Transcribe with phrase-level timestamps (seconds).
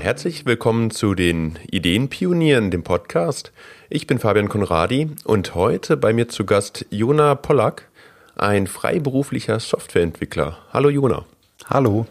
[0.00, 3.52] Herzlich willkommen zu den Ideenpionieren, dem Podcast.
[3.90, 7.86] Ich bin Fabian Konradi und heute bei mir zu Gast Jona Pollack,
[8.34, 10.56] ein freiberuflicher Softwareentwickler.
[10.72, 11.26] Hallo Jona.
[11.66, 12.06] Hallo.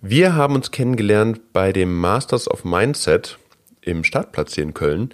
[0.00, 3.38] Wir haben uns kennengelernt bei dem Masters of Mindset
[3.82, 5.10] im Startplatz hier in Köln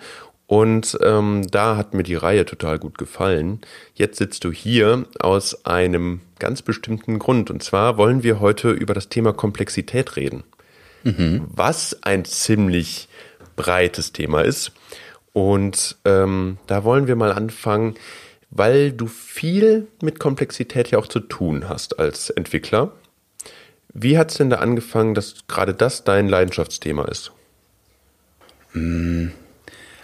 [0.46, 3.60] und ähm, da hat mir die Reihe total gut gefallen.
[3.96, 7.50] Jetzt sitzt du hier aus einem ganz bestimmten Grund.
[7.50, 10.44] Und zwar wollen wir heute über das Thema Komplexität reden
[11.04, 11.46] mhm.
[11.48, 13.08] was ein ziemlich
[13.56, 14.72] breites Thema ist.
[15.32, 17.94] Und ähm, da wollen wir mal anfangen,
[18.50, 22.92] weil du viel mit Komplexität ja auch zu tun hast als Entwickler.
[23.94, 27.32] Wie hat es denn da angefangen, dass gerade das dein Leidenschaftsthema ist?
[28.72, 29.32] Hm.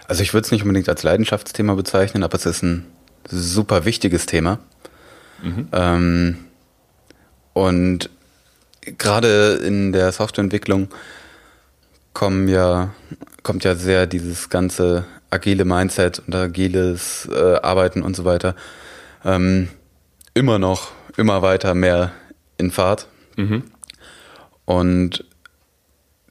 [0.07, 2.85] Also ich würde es nicht unbedingt als Leidenschaftsthema bezeichnen, aber es ist ein
[3.29, 4.59] super wichtiges Thema.
[5.43, 5.67] Mhm.
[5.71, 6.37] Ähm,
[7.53, 8.09] und
[8.81, 10.89] gerade in der Softwareentwicklung
[12.13, 12.93] kommen ja,
[13.43, 18.55] kommt ja sehr dieses ganze agile Mindset und agiles äh, Arbeiten und so weiter
[19.23, 19.69] ähm,
[20.33, 22.11] immer noch, immer weiter mehr
[22.57, 23.07] in Fahrt.
[23.35, 23.63] Mhm.
[24.65, 25.25] Und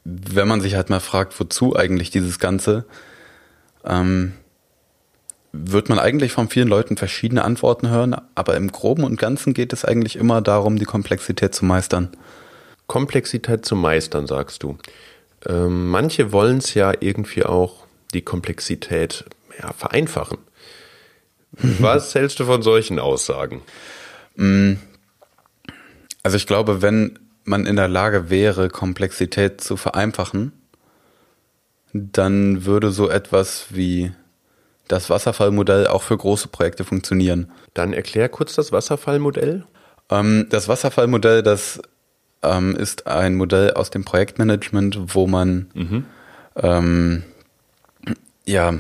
[0.05, 2.85] wenn man sich halt mal fragt, wozu eigentlich dieses Ganze,
[3.85, 4.33] ähm,
[5.53, 9.73] wird man eigentlich von vielen Leuten verschiedene Antworten hören, aber im Groben und Ganzen geht
[9.73, 12.11] es eigentlich immer darum, die Komplexität zu meistern.
[12.87, 14.79] Komplexität zu meistern, sagst du.
[15.47, 19.25] Ähm, manche wollen es ja irgendwie auch die Komplexität
[19.61, 20.39] ja, vereinfachen.
[21.53, 23.63] Was hältst du von solchen Aussagen?
[24.37, 24.75] Mm.
[26.23, 30.53] Also ich glaube, wenn man in der Lage wäre, Komplexität zu vereinfachen,
[31.93, 34.13] dann würde so etwas wie
[34.89, 37.51] das Wasserfallmodell auch für große Projekte funktionieren.
[37.75, 39.65] Dann erklär kurz das Wasserfallmodell.
[40.11, 41.81] Ähm, das Wasserfallmodell, das
[42.43, 46.05] ähm, ist ein Modell aus dem Projektmanagement, wo man mhm.
[46.57, 47.23] ähm,
[48.45, 48.75] ja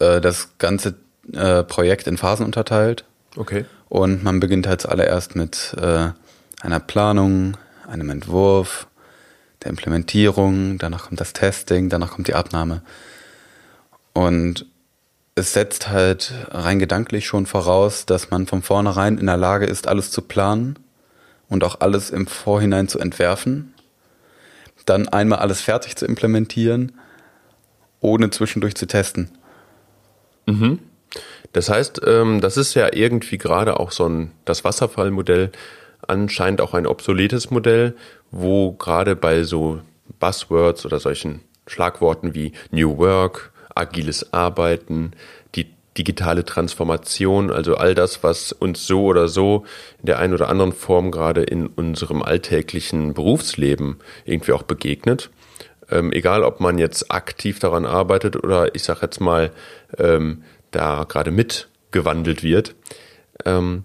[0.00, 0.94] äh, das ganze
[1.32, 3.04] äh, Projekt in Phasen unterteilt.
[3.36, 3.64] Okay.
[3.88, 6.10] Und man beginnt halt zuallererst mit äh,
[6.60, 7.56] einer Planung,
[7.88, 8.86] einem Entwurf,
[9.62, 12.82] der Implementierung, danach kommt das Testing, danach kommt die Abnahme.
[14.12, 14.66] Und
[15.34, 19.88] es setzt halt rein gedanklich schon voraus, dass man von vornherein in der Lage ist,
[19.88, 20.78] alles zu planen
[21.48, 23.74] und auch alles im Vorhinein zu entwerfen,
[24.84, 26.92] dann einmal alles fertig zu implementieren,
[28.00, 29.30] ohne zwischendurch zu testen.
[30.46, 30.80] Mhm.
[31.52, 35.52] Das heißt, ähm, das ist ja irgendwie gerade auch so ein, das Wasserfallmodell
[36.06, 37.94] anscheinend auch ein obsoletes Modell,
[38.30, 39.80] wo gerade bei so
[40.18, 45.12] Buzzwords oder solchen Schlagworten wie New Work, agiles Arbeiten,
[45.54, 45.66] die
[45.96, 49.64] digitale Transformation, also all das, was uns so oder so
[50.00, 55.30] in der einen oder anderen Form gerade in unserem alltäglichen Berufsleben irgendwie auch begegnet.
[55.90, 59.50] Ähm, egal, ob man jetzt aktiv daran arbeitet oder ich sage jetzt mal,
[59.98, 62.74] ähm, da gerade mitgewandelt wird.
[63.44, 63.84] Ähm,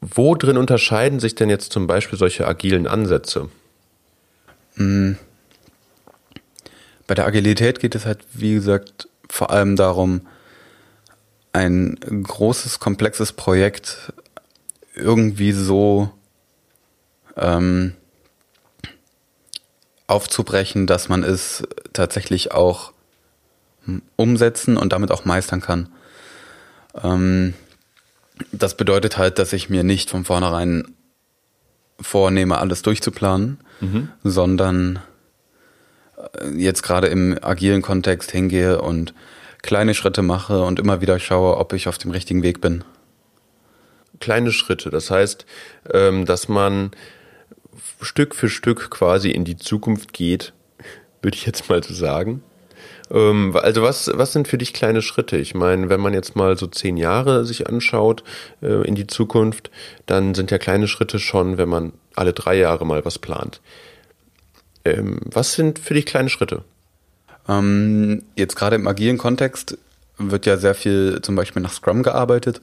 [0.00, 3.48] wo drin unterscheiden sich denn jetzt zum Beispiel solche agilen Ansätze?
[4.74, 5.18] Hm.
[7.10, 10.28] Bei der Agilität geht es halt, wie gesagt, vor allem darum,
[11.52, 14.12] ein großes, komplexes Projekt
[14.94, 16.10] irgendwie so
[17.36, 17.94] ähm,
[20.06, 22.92] aufzubrechen, dass man es tatsächlich auch
[24.14, 25.88] umsetzen und damit auch meistern kann.
[27.02, 27.54] Ähm,
[28.52, 30.94] das bedeutet halt, dass ich mir nicht von vornherein
[32.00, 34.10] vornehme, alles durchzuplanen, mhm.
[34.22, 35.00] sondern
[36.56, 39.14] jetzt gerade im agilen Kontext hingehe und
[39.62, 42.84] kleine Schritte mache und immer wieder schaue, ob ich auf dem richtigen Weg bin.
[44.20, 45.46] Kleine Schritte, das heißt,
[45.92, 46.90] ähm, dass man
[48.00, 50.52] Stück für Stück quasi in die Zukunft geht,
[51.22, 52.42] würde ich jetzt mal so sagen.
[53.10, 55.36] Ähm, also was, was sind für dich kleine Schritte?
[55.36, 58.22] Ich meine, wenn man jetzt mal so zehn Jahre sich anschaut
[58.62, 59.70] äh, in die Zukunft,
[60.06, 63.60] dann sind ja kleine Schritte schon, wenn man alle drei Jahre mal was plant.
[64.84, 66.64] Ähm, was sind für dich kleine Schritte?
[67.48, 69.78] Ähm, jetzt gerade im agilen Kontext
[70.18, 72.60] wird ja sehr viel zum Beispiel nach Scrum gearbeitet,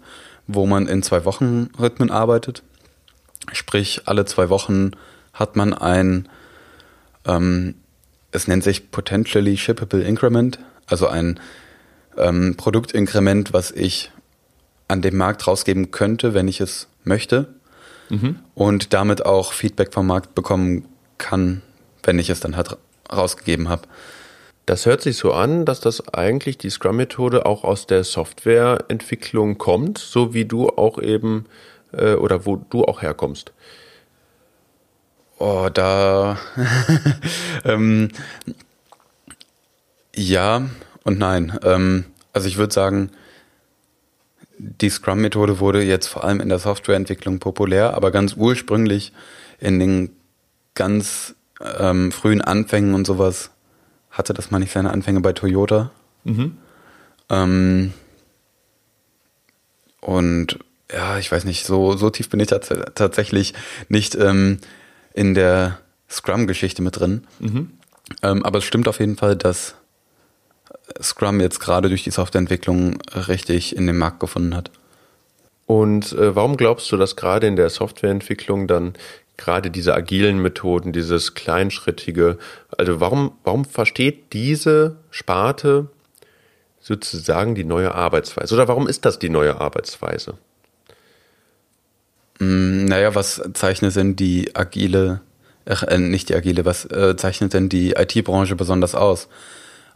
[0.47, 2.63] wo man in zwei Wochen Rhythmen arbeitet.
[3.51, 4.91] Sprich, alle zwei Wochen
[5.33, 6.29] hat man ein,
[7.25, 7.75] ähm,
[8.31, 11.39] es nennt sich Potentially Shippable Increment, also ein
[12.17, 14.11] ähm, Produktinkrement, was ich
[14.87, 17.53] an dem Markt rausgeben könnte, wenn ich es möchte.
[18.09, 18.39] Mhm.
[18.55, 20.85] Und damit auch Feedback vom Markt bekommen
[21.17, 21.61] kann,
[22.07, 22.77] wenn ich es dann halt
[23.11, 23.83] rausgegeben habe.
[24.65, 29.97] Das hört sich so an, dass das eigentlich die Scrum-Methode auch aus der Softwareentwicklung kommt,
[29.97, 31.45] so wie du auch eben
[31.93, 33.53] äh, oder wo du auch herkommst.
[35.37, 36.37] Oh, da.
[37.65, 38.09] ähm,
[40.15, 40.63] ja
[41.03, 41.57] und nein.
[41.63, 43.11] Ähm, also ich würde sagen,
[44.57, 49.13] die Scrum-Methode wurde jetzt vor allem in der Softwareentwicklung populär, aber ganz ursprünglich
[49.59, 50.09] in den
[50.73, 53.51] ganz ähm, frühen Anfängen und sowas
[54.11, 55.91] hatte das mal nicht seine Anfänge bei Toyota.
[56.23, 56.57] Mhm.
[57.29, 57.93] Ähm,
[60.01, 60.59] und
[60.91, 63.53] ja, ich weiß nicht, so, so tief bin ich tats tatsächlich
[63.89, 64.59] nicht ähm,
[65.13, 67.27] in der Scrum-Geschichte mit drin.
[67.39, 67.71] Mhm.
[68.23, 69.75] Ähm, aber es stimmt auf jeden Fall, dass
[71.01, 74.71] Scrum jetzt gerade durch die Softwareentwicklung richtig in den Markt gefunden hat.
[75.65, 78.93] Und äh, warum glaubst du, dass gerade in der Softwareentwicklung dann
[79.37, 82.37] gerade diese agilen Methoden, dieses kleinschrittige,
[82.77, 85.87] also warum, warum versteht diese Sparte
[86.81, 88.55] sozusagen die neue Arbeitsweise?
[88.55, 90.35] Oder warum ist das die neue Arbeitsweise?
[92.39, 95.21] Mm, naja, was zeichnet denn die agile,
[95.65, 99.27] äh, nicht die agile, was äh, zeichnet denn die IT-Branche besonders aus?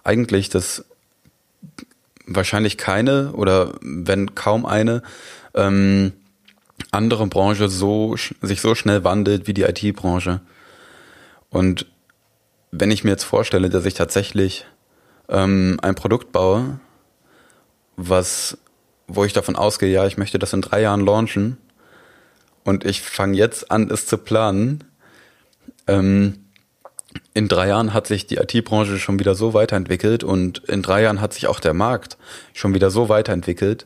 [0.04, 0.86] Eigentlich, dass
[2.26, 5.02] wahrscheinlich keine oder wenn kaum eine
[5.54, 6.14] ähm,
[6.92, 10.42] andere Branche so sich so schnell wandelt wie die IT-Branche.
[11.50, 11.86] Und
[12.72, 14.66] wenn ich mir jetzt vorstelle, dass ich tatsächlich
[15.30, 16.80] ähm, ein Produkt baue,
[17.98, 18.58] was,
[19.08, 21.58] wo ich davon ausgehe, ja, ich möchte das in drei Jahren launchen,
[22.64, 24.84] und ich fange jetzt an, es zu planen.
[25.88, 26.46] Ähm,
[27.34, 31.22] in drei Jahren hat sich die IT-Branche schon wieder so weiterentwickelt und in drei Jahren
[31.22, 32.18] hat sich auch der Markt
[32.54, 33.86] schon wieder so weiterentwickelt,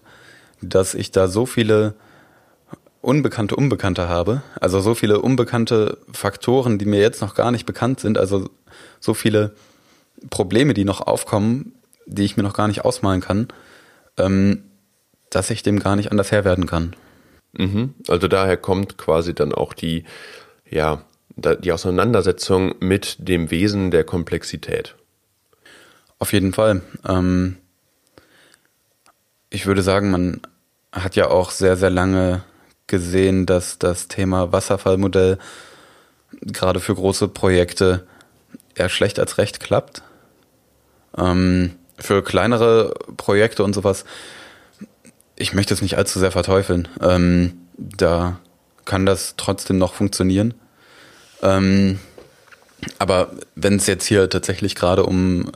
[0.61, 1.95] dass ich da so viele
[3.05, 7.99] unbekannte Unbekannte habe, also so viele unbekannte Faktoren, die mir jetzt noch gar nicht bekannt
[7.99, 8.49] sind, also
[8.99, 9.55] so viele
[10.29, 11.73] Probleme, die noch aufkommen,
[12.05, 13.47] die ich mir noch gar nicht ausmalen kann,
[14.17, 14.63] ähm,
[15.29, 16.95] dass ich dem gar nicht anders Herr werden kann.
[17.53, 17.93] Mhm.
[18.07, 20.03] Also daher kommt quasi dann auch die,
[20.69, 21.03] ja,
[21.35, 24.95] die Auseinandersetzung mit dem Wesen der Komplexität.
[26.17, 26.81] Auf jeden Fall.
[27.07, 27.57] Ähm,
[29.49, 30.41] ich würde sagen, man
[30.91, 32.43] hat ja auch sehr, sehr lange
[32.87, 35.37] gesehen, dass das Thema Wasserfallmodell
[36.41, 38.05] gerade für große Projekte
[38.75, 40.03] eher schlecht als recht klappt.
[41.17, 44.05] Ähm, für kleinere Projekte und sowas
[45.35, 46.87] ich möchte es nicht allzu sehr verteufeln.
[47.01, 48.39] Ähm, da
[48.85, 50.53] kann das trotzdem noch funktionieren.
[51.41, 51.99] Ähm,
[52.99, 55.51] aber wenn es jetzt hier tatsächlich gerade um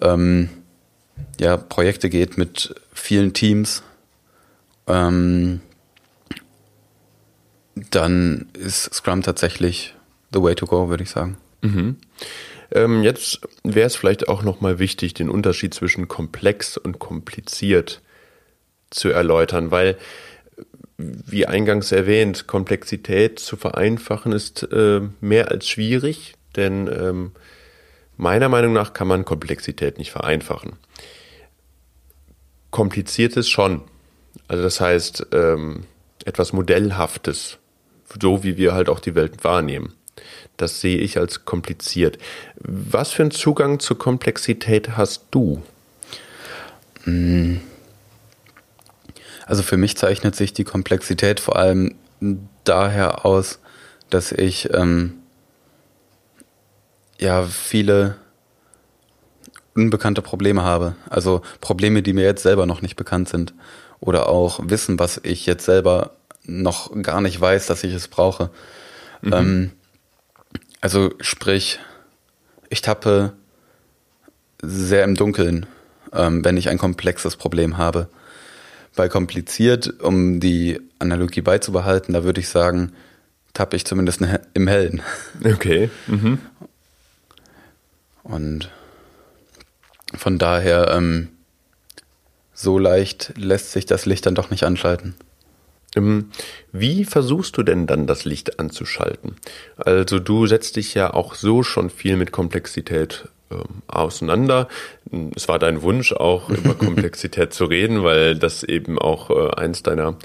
[0.00, 0.50] ähm,
[1.40, 3.82] ja, Projekte geht mit vielen Teams,
[4.86, 5.60] ähm,
[7.90, 9.94] dann ist Scrum tatsächlich
[10.32, 11.36] the way to go, würde ich sagen.
[11.62, 11.96] Mhm.
[12.70, 18.02] Ähm, jetzt wäre es vielleicht auch nochmal wichtig, den Unterschied zwischen komplex und kompliziert
[18.90, 19.96] zu erläutern, weil,
[20.96, 27.32] wie eingangs erwähnt, Komplexität zu vereinfachen ist äh, mehr als schwierig, denn ähm,
[28.16, 30.72] meiner Meinung nach kann man Komplexität nicht vereinfachen.
[32.70, 33.82] Kompliziertes schon.
[34.46, 35.84] Also das heißt, ähm,
[36.24, 37.58] etwas Modellhaftes,
[38.20, 39.94] so wie wir halt auch die Welt wahrnehmen.
[40.56, 42.18] Das sehe ich als kompliziert.
[42.56, 45.62] Was für einen Zugang zur Komplexität hast du?
[49.46, 51.94] Also für mich zeichnet sich die Komplexität vor allem
[52.64, 53.60] daher aus,
[54.10, 55.14] dass ich ähm,
[57.18, 58.16] ja viele
[59.74, 60.96] unbekannte Probleme habe.
[61.08, 63.54] Also Probleme, die mir jetzt selber noch nicht bekannt sind.
[64.00, 66.17] Oder auch Wissen, was ich jetzt selber
[66.48, 68.50] noch gar nicht weiß, dass ich es brauche.
[69.22, 69.32] Mhm.
[69.32, 69.70] Ähm,
[70.80, 71.78] also sprich,
[72.70, 73.34] ich tappe
[74.60, 75.66] sehr im Dunkeln,
[76.12, 78.08] ähm, wenn ich ein komplexes Problem habe.
[78.96, 82.92] Bei kompliziert, um die Analogie beizubehalten, da würde ich sagen,
[83.52, 84.20] tappe ich zumindest
[84.54, 85.02] im Hellen.
[85.44, 85.90] Okay.
[86.06, 86.40] Mhm.
[88.24, 88.70] Und
[90.14, 91.28] von daher, ähm,
[92.52, 95.14] so leicht lässt sich das Licht dann doch nicht anschalten.
[96.72, 99.36] Wie versuchst du denn dann das Licht anzuschalten?
[99.76, 104.68] Also du setzt dich ja auch so schon viel mit Komplexität ähm, auseinander.
[105.34, 109.82] Es war dein Wunsch, auch über Komplexität zu reden, weil das eben auch äh, eins
[109.82, 110.16] deiner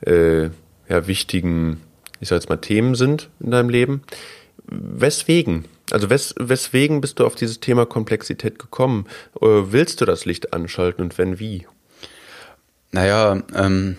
[0.00, 0.44] äh,
[0.88, 1.80] ja, wichtigen,
[2.20, 4.02] ich sag jetzt mal, Themen sind in deinem Leben.
[4.66, 5.64] Weswegen?
[5.90, 9.06] Also wes weswegen bist du auf dieses Thema Komplexität gekommen?
[9.40, 11.66] Äh, willst du das Licht anschalten und wenn wie?
[12.92, 13.96] Naja, ähm,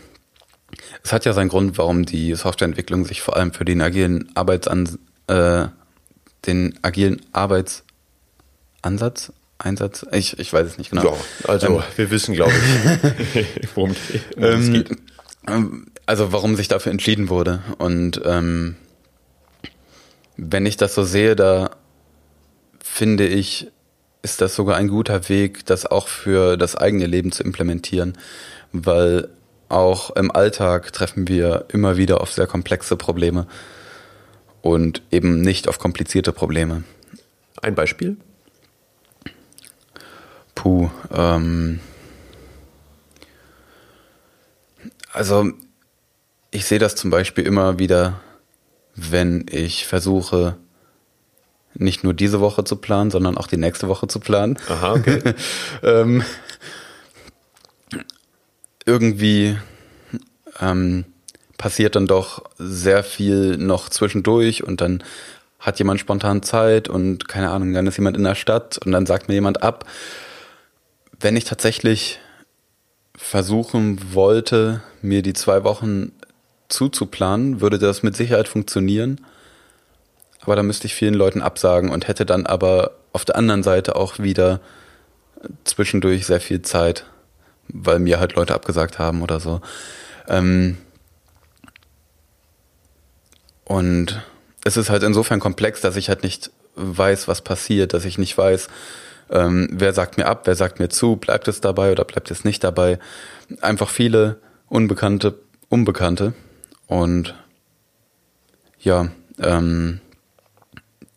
[1.03, 4.99] es hat ja seinen Grund, warum die Softwareentwicklung sich vor allem für den agilen Arbeitsan
[5.27, 5.67] äh,
[6.45, 7.83] den agilen Arbeits
[8.81, 10.05] Ansatz, Einsatz?
[10.11, 11.03] Ich, ich weiß es nicht genau.
[11.03, 11.13] Ja,
[11.49, 12.53] also ähm, wir wissen, glaube
[13.33, 13.97] ich, worum es
[14.37, 14.91] ähm, geht.
[15.47, 17.61] Ähm, also warum sich dafür entschieden wurde.
[17.77, 18.75] Und ähm,
[20.37, 21.71] wenn ich das so sehe, da
[22.79, 23.67] finde ich,
[24.21, 28.17] ist das sogar ein guter Weg, das auch für das eigene Leben zu implementieren,
[28.71, 29.29] weil
[29.69, 33.47] auch im Alltag treffen wir immer wieder auf sehr komplexe Probleme
[34.61, 36.83] und eben nicht auf komplizierte Probleme.
[37.61, 38.17] Ein Beispiel?
[40.55, 41.79] Puh, ähm,
[45.13, 45.51] also
[46.51, 48.19] ich sehe das zum Beispiel immer wieder,
[48.95, 50.57] wenn ich versuche,
[51.75, 54.57] nicht nur diese Woche zu planen, sondern auch die nächste Woche zu planen.
[54.67, 55.21] Aha, okay.
[55.83, 56.23] ähm,
[58.89, 59.55] irgendwie
[60.59, 61.05] ähm,
[61.57, 65.03] passiert dann doch sehr viel noch zwischendurch und dann
[65.59, 69.05] hat jemand spontan Zeit und keine Ahnung, dann ist jemand in der Stadt und dann
[69.05, 69.85] sagt mir jemand ab.
[71.19, 72.19] Wenn ich tatsächlich
[73.15, 76.13] versuchen wollte, mir die zwei Wochen
[76.69, 79.25] zuzuplanen, würde das mit Sicherheit funktionieren.
[80.41, 83.97] Aber da müsste ich vielen Leuten absagen und hätte dann aber auf der anderen Seite
[83.97, 84.61] auch wieder
[85.65, 87.05] zwischendurch sehr viel Zeit,
[87.73, 89.61] weil mir halt Leute abgesagt haben oder so.
[90.27, 90.77] Ähm
[93.65, 94.21] und
[94.63, 98.37] es ist halt insofern komplex, dass ich halt nicht weiß, was passiert, dass ich nicht
[98.37, 98.67] weiß,
[99.29, 102.43] ähm, wer sagt mir ab, wer sagt mir zu, bleibt es dabei oder bleibt es
[102.43, 102.99] nicht dabei.
[103.61, 106.33] Einfach viele unbekannte, unbekannte
[106.87, 107.35] und
[108.79, 109.09] ja,
[109.39, 110.01] ähm,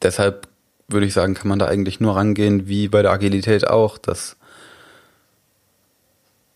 [0.02, 0.48] deshalb
[0.88, 4.36] würde ich sagen, kann man da eigentlich nur rangehen, wie bei der Agilität auch, dass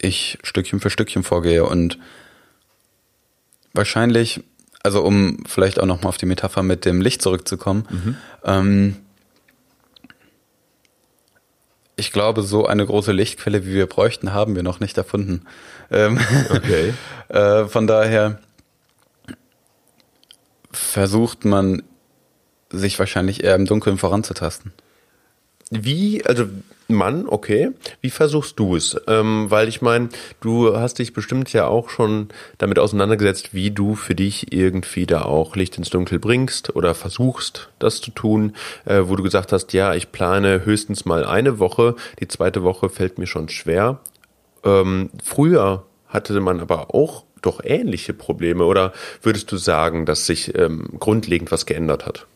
[0.01, 1.99] ich Stückchen für Stückchen vorgehe und
[3.73, 4.43] wahrscheinlich,
[4.83, 8.17] also um vielleicht auch nochmal auf die Metapher mit dem Licht zurückzukommen, mhm.
[8.45, 8.97] ähm,
[11.99, 15.47] ich glaube, so eine große Lichtquelle, wie wir bräuchten, haben wir noch nicht erfunden.
[15.91, 16.93] Ähm, okay.
[17.29, 18.39] äh, von daher
[20.71, 21.83] versucht man
[22.71, 24.73] sich wahrscheinlich eher im Dunkeln voranzutasten.
[25.71, 26.49] Wie, also
[26.89, 27.71] Mann, okay.
[28.01, 28.97] Wie versuchst du es?
[29.09, 30.09] Ähm, weil ich meine,
[30.41, 32.29] du hast dich bestimmt ja auch schon
[32.59, 37.71] damit auseinandergesetzt, wie du für dich irgendwie da auch Licht ins Dunkel bringst oder versuchst,
[37.81, 41.97] das zu tun, äh, wo du gesagt hast, ja, ich plane höchstens mal eine Woche,
[42.21, 43.99] die zweite Woche fällt mir schon schwer.
[44.63, 50.57] Ähm, früher hatte man aber auch doch ähnliche Probleme oder würdest du sagen, dass sich
[50.57, 52.27] ähm, grundlegend was geändert hat?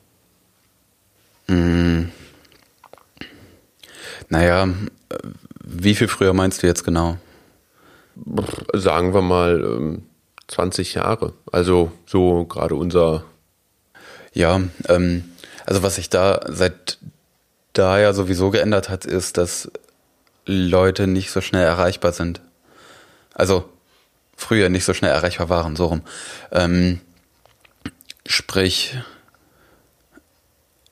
[1.47, 2.09] Mmh.
[4.30, 4.68] Naja,
[5.62, 7.18] wie viel früher meinst du jetzt genau?
[8.72, 9.99] Sagen wir mal
[10.49, 11.32] 20 ähm, Jahre.
[11.52, 13.25] Also so gerade unser.
[14.32, 15.25] Ja, ähm,
[15.66, 16.99] also was sich da seit
[17.72, 19.70] da ja sowieso geändert hat, ist, dass
[20.46, 22.40] Leute nicht so schnell erreichbar sind.
[23.34, 23.68] Also
[24.37, 26.02] früher nicht so schnell erreichbar waren, so rum.
[26.52, 27.00] Ähm,
[28.26, 28.96] sprich,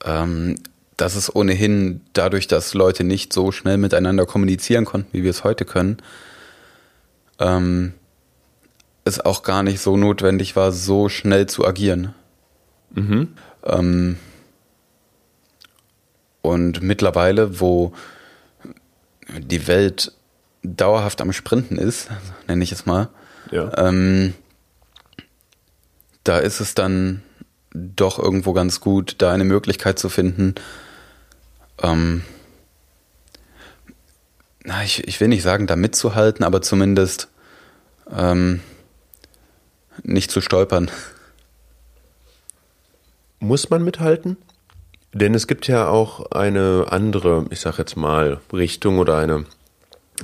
[0.03, 0.55] ähm,
[0.99, 5.45] dass es ohnehin dadurch, dass Leute nicht so schnell miteinander kommunizieren konnten, wie wir es
[5.45, 5.97] heute können,
[7.39, 7.93] ähm,
[9.05, 12.13] es auch gar nicht so notwendig war, so schnell zu agieren.
[12.91, 13.29] Mhm.
[13.63, 14.17] Ähm,
[16.41, 17.93] und mittlerweile, wo
[19.37, 20.11] die Welt
[20.63, 22.09] dauerhaft am Sprinten ist,
[22.47, 23.07] nenne ich es mal,
[23.51, 23.71] ja.
[23.77, 24.33] ähm,
[26.25, 27.23] da ist es dann
[27.71, 30.55] doch irgendwo ganz gut, da eine Möglichkeit zu finden,
[31.81, 32.23] ähm,
[34.63, 37.29] na, ich, ich will nicht sagen, da mitzuhalten, aber zumindest
[38.11, 38.61] ähm,
[40.03, 40.91] nicht zu stolpern.
[43.39, 44.37] Muss man mithalten?
[45.13, 49.45] Denn es gibt ja auch eine andere, ich sag jetzt mal, Richtung oder eine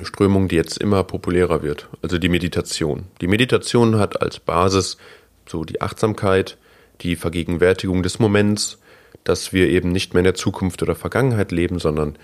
[0.02, 1.88] Strömung, die jetzt immer populärer wird.
[2.02, 3.06] Also die Meditation.
[3.20, 4.96] Die Meditation hat als Basis
[5.48, 6.58] so die Achtsamkeit,
[7.00, 8.78] die Vergegenwärtigung des Moments,
[9.28, 12.16] dass wir eben nicht mehr in der Zukunft oder Vergangenheit leben, sondern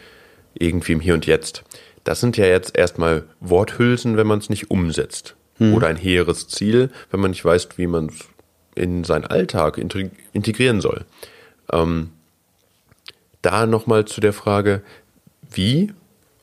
[0.54, 1.64] irgendwie im Hier und Jetzt.
[2.04, 5.34] Das sind ja jetzt erstmal Worthülsen, wenn man es nicht umsetzt.
[5.58, 5.74] Hm.
[5.74, 8.26] Oder ein hehres Ziel, wenn man nicht weiß, wie man es
[8.74, 11.04] in seinen Alltag integrieren soll.
[11.70, 12.10] Ähm,
[13.42, 14.82] da nochmal zu der Frage,
[15.50, 15.92] wie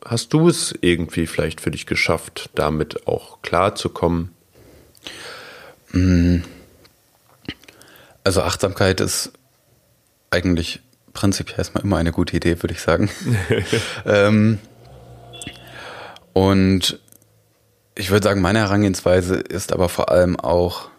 [0.05, 4.29] hast du es irgendwie vielleicht für dich geschafft, damit auch klarzukommen?
[5.91, 6.43] Hm.
[8.23, 9.31] Also Achtsamkeit ist
[10.31, 10.81] eigentlich
[11.13, 13.09] prinzipiell erstmal immer eine gute Idee, würde ich sagen.
[14.05, 14.59] ähm,
[16.33, 16.99] und
[17.95, 20.89] ich würde sagen, meine Herangehensweise ist aber vor allem auch,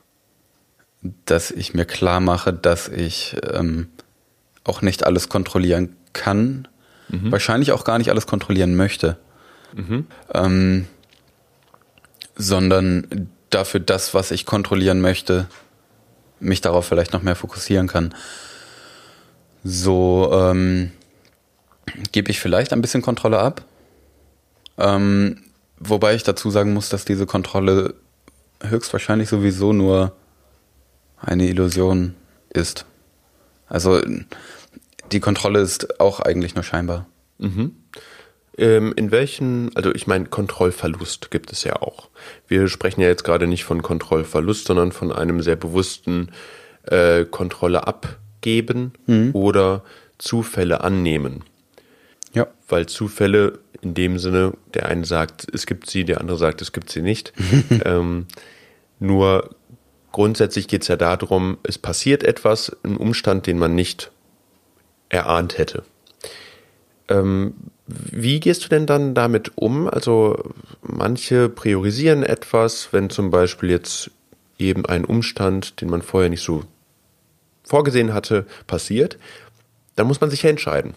[1.25, 3.89] dass ich mir klar mache, dass ich ähm,
[4.65, 6.69] auch nicht alles kontrollieren kann,
[7.09, 7.33] mhm.
[7.33, 9.17] wahrscheinlich auch gar nicht alles kontrollieren möchte,
[9.75, 10.07] mhm.
[10.35, 10.87] ähm,
[12.37, 15.47] sondern dafür das, was ich kontrollieren möchte,
[16.39, 18.15] mich darauf vielleicht noch mehr fokussieren kann.
[19.64, 20.93] So ähm,
[22.12, 23.64] gebe ich vielleicht ein bisschen Kontrolle ab.
[24.79, 25.43] Ähm,
[25.79, 27.95] wobei ich dazu sagen muss, dass diese Kontrolle
[28.62, 30.12] höchstwahrscheinlich sowieso nur
[31.19, 32.14] eine Illusion
[32.50, 32.87] ist.
[33.69, 34.00] Also
[35.12, 37.07] die Kontrolle ist auch eigentlich nur scheinbar.
[37.38, 37.76] Mhm.
[38.57, 42.11] Ähm, in welchen, also ich meine, Kontrollverlust gibt es ja auch.
[42.47, 46.31] Wir sprechen ja jetzt gerade nicht von Kontrollverlust, sondern von einem sehr bewussten
[46.85, 47.87] äh, Kontrolle
[48.41, 49.31] abgeben mhm.
[49.35, 49.85] oder
[50.19, 51.45] Zufälle annehmen.
[52.33, 52.47] Ja.
[52.69, 56.73] Weil Zufälle in dem Sinne, der eine sagt, es gibt sie, der andere sagt, es
[56.73, 57.33] gibt sie nicht.
[57.85, 58.27] ähm,
[58.99, 59.51] nur
[60.13, 64.11] grundsätzlich geht es ja darum, es passiert etwas, ein Umstand, den man nicht
[65.09, 65.83] erahnt hätte.
[67.09, 67.55] Ähm,
[67.87, 69.89] wie gehst du denn dann damit um?
[69.89, 74.11] Also manche priorisieren etwas, wenn zum Beispiel jetzt
[74.59, 76.63] eben ein Umstand, den man vorher nicht so
[77.71, 79.17] vorgesehen hatte, passiert,
[79.95, 80.95] dann muss man sich ja entscheiden.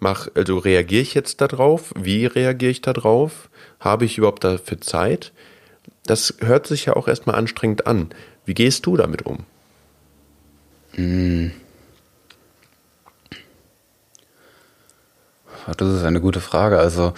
[0.00, 1.92] Mach, also reagiere ich jetzt darauf?
[1.96, 3.48] Wie reagiere ich darauf?
[3.80, 5.32] Habe ich überhaupt dafür Zeit?
[6.04, 8.10] Das hört sich ja auch erstmal anstrengend an.
[8.44, 9.46] Wie gehst du damit um?
[10.92, 11.52] Hm.
[15.78, 16.78] Das ist eine gute Frage.
[16.80, 17.14] Also,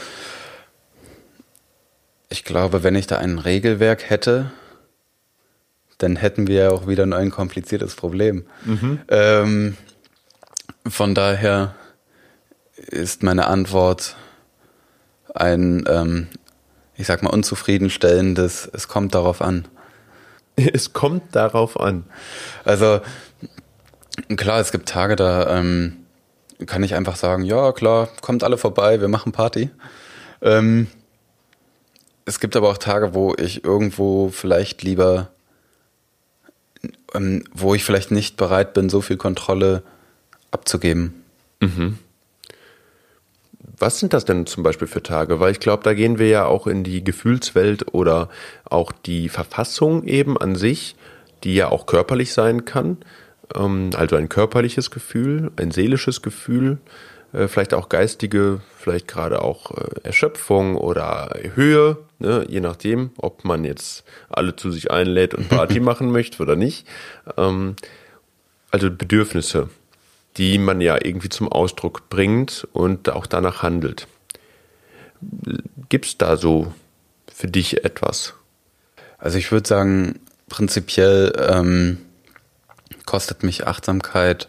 [2.29, 4.53] ich glaube, wenn ich da ein Regelwerk hätte,
[5.99, 8.47] dann hätten wir ja auch wieder ein kompliziertes Problem.
[8.65, 9.01] Mhm.
[9.09, 9.77] Ähm,
[10.87, 11.75] von daher
[12.77, 14.17] ist meine Antwort
[15.35, 16.29] ein, ähm,
[16.97, 19.67] ich sag mal, unzufriedenstellendes, es kommt darauf an.
[20.57, 22.05] Es kommt darauf an.
[22.65, 23.01] Also,
[24.37, 26.05] klar, es gibt Tage, da ähm,
[26.67, 29.71] kann ich einfach sagen, ja klar, kommt alle vorbei, wir machen Party.
[30.43, 30.87] Ähm,
[32.25, 35.31] es gibt aber auch Tage, wo ich irgendwo vielleicht lieber,
[37.15, 39.83] ähm, wo ich vielleicht nicht bereit bin, so viel Kontrolle
[40.51, 41.25] abzugeben.
[41.61, 41.99] Mhm.
[43.79, 45.41] Was sind das denn zum Beispiel für Tage?
[45.41, 48.29] Weil ich glaube, da gehen wir ja auch in die Gefühlswelt oder
[48.65, 50.97] auch die Verfassung eben an sich,
[51.43, 52.99] die ja auch körperlich sein kann.
[53.55, 56.79] Ähm, also ein körperliches Gefühl, ein seelisches Gefühl,
[57.49, 63.65] vielleicht auch geistige, vielleicht gerade auch äh, Erschöpfung oder Höhe, ne, je nachdem, ob man
[63.65, 66.87] jetzt alle zu sich einlädt und Party machen möchte oder nicht.
[67.37, 67.75] Ähm,
[68.71, 69.69] also Bedürfnisse,
[70.37, 74.07] die man ja irgendwie zum Ausdruck bringt und auch danach handelt.
[75.89, 76.73] Gibt es da so
[77.33, 78.35] für dich etwas?
[79.19, 81.99] Also ich würde sagen, prinzipiell ähm,
[83.07, 84.49] kostet mich Achtsamkeit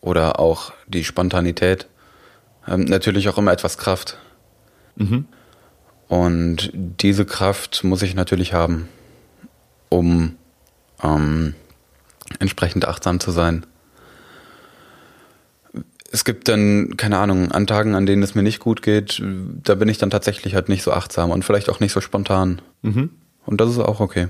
[0.00, 1.86] oder auch die Spontanität
[2.68, 4.18] ähm, natürlich auch immer etwas Kraft.
[4.96, 5.26] Mhm.
[6.08, 8.88] Und diese Kraft muss ich natürlich haben,
[9.88, 10.36] um
[11.02, 11.54] ähm,
[12.38, 13.64] entsprechend achtsam zu sein.
[16.10, 19.22] Es gibt dann, keine Ahnung, an Tagen, an denen es mir nicht gut geht,
[19.64, 22.60] da bin ich dann tatsächlich halt nicht so achtsam und vielleicht auch nicht so spontan.
[22.82, 23.10] Mhm.
[23.46, 24.28] Und das ist auch okay.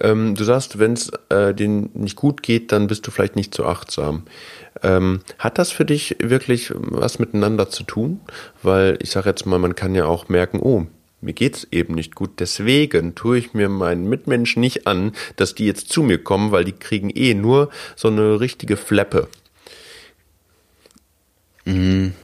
[0.00, 3.54] Ähm, du sagst, wenn es äh, denen nicht gut geht, dann bist du vielleicht nicht
[3.54, 4.24] so achtsam.
[4.82, 8.20] Ähm, hat das für dich wirklich was miteinander zu tun?
[8.62, 10.86] Weil ich sage jetzt mal, man kann ja auch merken, oh,
[11.20, 12.38] mir geht's eben nicht gut.
[12.38, 16.64] Deswegen tue ich mir meinen Mitmenschen nicht an, dass die jetzt zu mir kommen, weil
[16.64, 19.28] die kriegen eh nur so eine richtige Fleppe.
[21.64, 22.14] Mhm.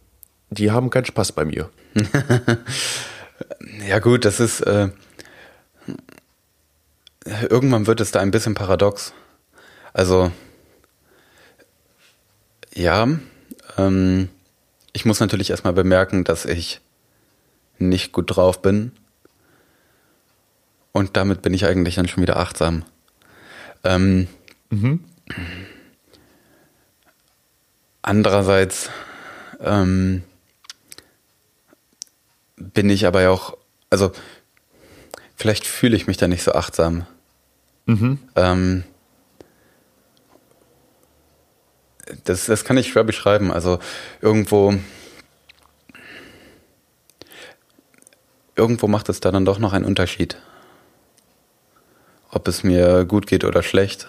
[0.50, 1.70] Die haben keinen Spaß bei mir.
[3.88, 4.90] ja gut, das ist äh,
[7.24, 9.12] irgendwann wird es da ein bisschen paradox.
[9.92, 10.32] Also,
[12.74, 13.08] ja,
[13.78, 14.28] ähm,
[14.92, 16.80] ich muss natürlich erstmal bemerken, dass ich
[17.78, 18.92] nicht gut drauf bin.
[20.92, 22.84] Und damit bin ich eigentlich dann schon wieder achtsam.
[23.82, 24.28] Ähm,
[24.70, 25.02] mhm.
[28.02, 28.90] Andererseits
[29.60, 30.22] ähm,
[32.56, 33.56] bin ich aber ja auch,
[33.90, 34.12] also
[35.36, 37.06] vielleicht fühle ich mich da nicht so achtsam.
[37.86, 38.18] Mhm.
[38.36, 38.84] Ähm,
[42.24, 43.50] das, das kann ich schwer beschreiben.
[43.52, 43.78] Also
[44.20, 44.74] irgendwo,
[48.56, 50.36] irgendwo macht es da dann doch noch einen Unterschied.
[52.30, 54.08] Ob es mir gut geht oder schlecht.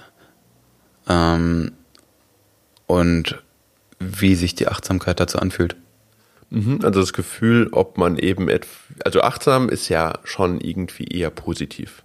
[1.07, 1.73] Ähm,
[2.87, 3.41] und
[3.99, 5.75] wie sich die Achtsamkeit dazu anfühlt.
[6.49, 8.49] Mhm, also das Gefühl, ob man eben,
[9.03, 12.03] also achtsam ist ja schon irgendwie eher positiv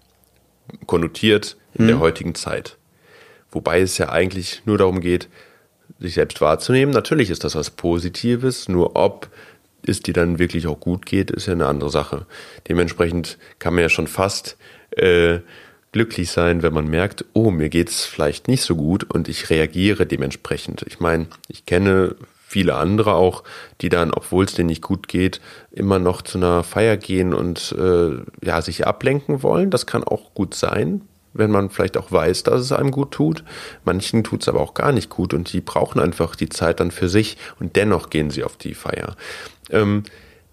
[0.86, 1.86] konnotiert in hm.
[1.88, 2.78] der heutigen Zeit.
[3.50, 5.28] Wobei es ja eigentlich nur darum geht,
[5.98, 6.92] sich selbst wahrzunehmen.
[6.94, 9.28] Natürlich ist das was Positives, nur ob
[9.86, 12.26] es dir dann wirklich auch gut geht, ist ja eine andere Sache.
[12.68, 14.56] Dementsprechend kann man ja schon fast
[14.90, 15.38] äh,
[15.92, 20.06] glücklich sein, wenn man merkt, oh, mir geht's vielleicht nicht so gut und ich reagiere
[20.06, 20.84] dementsprechend.
[20.86, 22.14] Ich meine, ich kenne
[22.46, 23.44] viele andere auch,
[23.80, 27.74] die dann, obwohl es denen nicht gut geht, immer noch zu einer Feier gehen und
[27.78, 29.70] äh, ja, sich ablenken wollen.
[29.70, 33.44] Das kann auch gut sein, wenn man vielleicht auch weiß, dass es einem gut tut.
[33.84, 36.90] Manchen tut es aber auch gar nicht gut und die brauchen einfach die Zeit dann
[36.90, 39.16] für sich und dennoch gehen sie auf die Feier.
[39.70, 40.04] Ähm,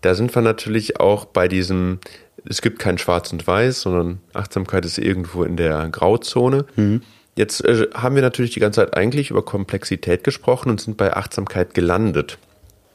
[0.02, 2.00] da sind wir natürlich auch bei diesem,
[2.46, 6.66] es gibt kein Schwarz und Weiß, sondern Achtsamkeit ist irgendwo in der Grauzone.
[6.76, 7.02] Mhm.
[7.36, 11.14] Jetzt äh, haben wir natürlich die ganze Zeit eigentlich über Komplexität gesprochen und sind bei
[11.16, 12.38] Achtsamkeit gelandet.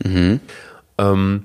[0.05, 0.41] Mhm.
[0.99, 1.43] Ähm,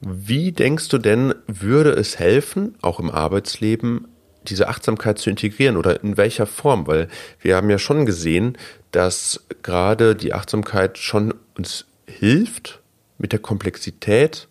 [0.00, 4.08] wie denkst du denn, würde es helfen, auch im Arbeitsleben,
[4.48, 6.86] diese Achtsamkeit zu integrieren oder in welcher Form?
[6.86, 7.08] Weil
[7.40, 8.58] wir haben ja schon gesehen,
[8.90, 12.80] dass gerade die Achtsamkeit schon uns hilft,
[13.18, 14.48] mit der Komplexität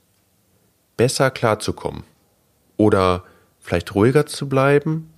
[0.97, 2.03] besser klarzukommen.
[2.77, 3.23] Oder
[3.59, 5.11] vielleicht ruhiger zu bleiben,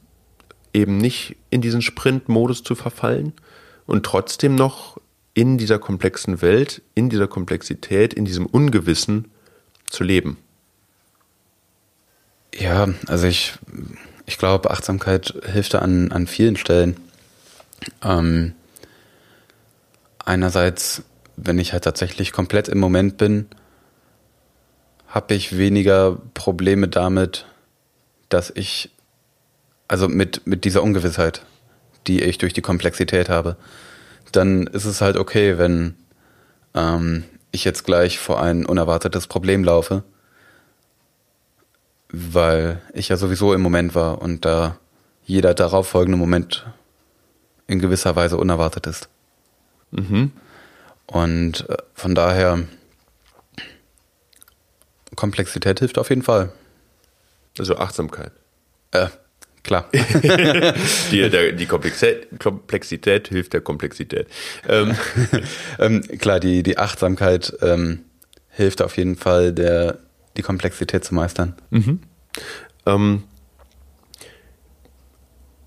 [0.74, 3.34] eben nicht in diesen Sprint-Modus zu verfallen
[3.86, 4.98] und trotzdem noch
[5.34, 9.32] in dieser komplexen Welt, in dieser Komplexität, in diesem Ungewissen
[9.88, 10.38] zu leben.
[12.54, 13.54] Ja, also ich,
[14.26, 16.98] ich glaube, Achtsamkeit hilft da an, an vielen Stellen.
[18.04, 18.54] Ähm,
[20.24, 21.04] einerseits,
[21.36, 23.48] wenn ich halt tatsächlich komplett im Moment bin,
[25.08, 27.46] habe ich weniger Probleme damit,
[28.30, 28.90] dass ich
[29.88, 31.46] also mit, mit dieser Ungewissheit,
[32.08, 33.58] die ich durch die Komplexität habe,
[34.32, 35.96] dann ist es halt okay, wenn
[36.74, 40.04] ähm, ich jetzt gleich vor ein unerwartetes Problem laufe,
[42.14, 44.78] weil ich ja sowieso im Moment war und da
[45.26, 46.66] jeder darauf folgende Moment
[47.66, 49.10] in gewisser Weise unerwartet ist.
[49.92, 50.32] Mhm.
[51.08, 52.64] Und äh, von daher,
[55.16, 56.54] Komplexität hilft auf jeden Fall.
[57.58, 58.32] Also Achtsamkeit.
[58.92, 59.08] Äh,
[59.64, 59.90] Klar.
[61.12, 64.28] die, der, die Komplexität, Komplexität, hilft der Komplexität.
[64.68, 64.96] Ähm.
[65.80, 68.02] ähm, klar, die, die Achtsamkeit ähm,
[68.50, 70.00] hilft auf jeden Fall, der,
[70.38, 71.56] die Komplexität zu meistern.
[71.70, 72.00] Mhm.
[72.86, 73.24] Ähm,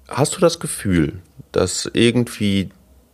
[0.09, 1.20] hast du das Gefühl,
[1.52, 2.70] dass irgendwie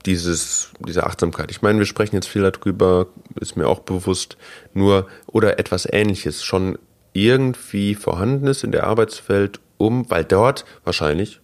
[0.07, 3.07] dieses, diese Achtsamkeit, ich meine, wir sprechen jetzt viel darüber,
[3.41, 4.37] ist mir auch bewusst,
[4.75, 6.79] nur oder etwas ähnliches schon
[7.12, 11.41] irgendwie vorhanden ist in der Arbeitswelt um, weil dort wahrscheinlich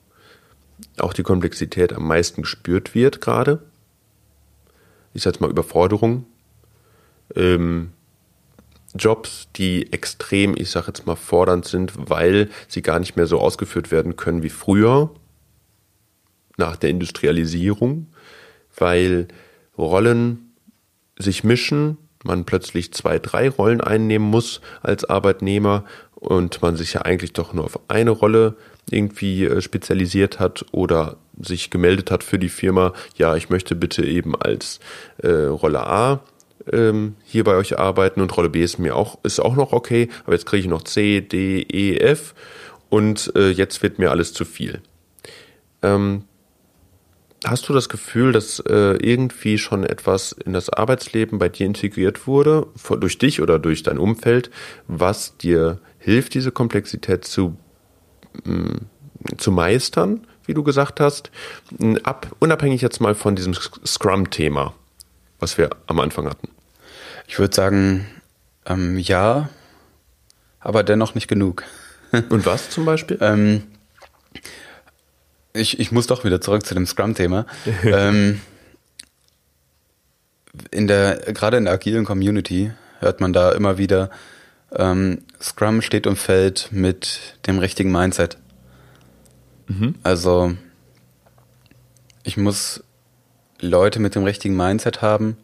[0.98, 3.62] auch die Komplexität am meisten gespürt wird gerade.
[5.12, 6.26] Ich sage jetzt mal Überforderung.
[7.34, 7.92] Ähm,
[8.98, 13.40] Jobs, die extrem, ich sage jetzt mal, fordernd sind, weil sie gar nicht mehr so
[13.40, 15.10] ausgeführt werden können wie früher,
[16.56, 18.08] nach der Industrialisierung,
[18.76, 19.28] weil
[19.78, 20.52] Rollen
[21.18, 25.84] sich mischen, man plötzlich zwei, drei Rollen einnehmen muss als Arbeitnehmer
[26.14, 28.56] und man sich ja eigentlich doch nur auf eine Rolle
[28.90, 34.04] irgendwie äh, spezialisiert hat oder sich gemeldet hat für die Firma, ja, ich möchte bitte
[34.04, 34.80] eben als
[35.18, 36.20] äh, Rolle A
[36.72, 40.08] ähm, hier bei euch arbeiten und Rolle B ist mir auch, ist auch noch okay,
[40.24, 42.34] aber jetzt kriege ich noch C, D, E, F
[42.88, 44.80] und äh, jetzt wird mir alles zu viel.
[45.82, 46.24] Ähm,
[47.44, 52.26] Hast du das Gefühl, dass äh, irgendwie schon etwas in das Arbeitsleben bei dir integriert
[52.26, 52.66] wurde,
[52.98, 54.50] durch dich oder durch dein Umfeld,
[54.88, 57.56] was dir hilft, diese Komplexität zu,
[58.44, 58.88] mh, mm,
[59.36, 61.30] zu meistern, wie du gesagt hast?
[62.02, 64.74] Ab, unabhängig jetzt mal von diesem Scrum-Thema,
[65.38, 66.48] was wir am Anfang hatten.
[67.28, 68.06] Ich würde sagen,
[68.66, 69.48] ähm, ja,
[70.58, 71.62] aber dennoch nicht genug.
[72.30, 73.18] Und was zum Beispiel?
[73.20, 73.62] ähm,
[75.52, 77.46] ich, ich muss doch wieder zurück zu dem Scrum-Thema.
[77.84, 78.40] ähm,
[80.70, 84.10] in der, gerade in der agilen Community hört man da immer wieder,
[84.72, 88.38] ähm, Scrum steht und fällt mit dem richtigen Mindset.
[89.66, 89.94] Mhm.
[90.02, 90.54] Also
[92.22, 92.82] ich muss
[93.60, 95.36] Leute mit dem richtigen Mindset haben,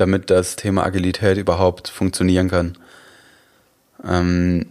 [0.00, 2.76] damit das Thema Agilität überhaupt funktionieren kann.
[4.04, 4.66] Ähm,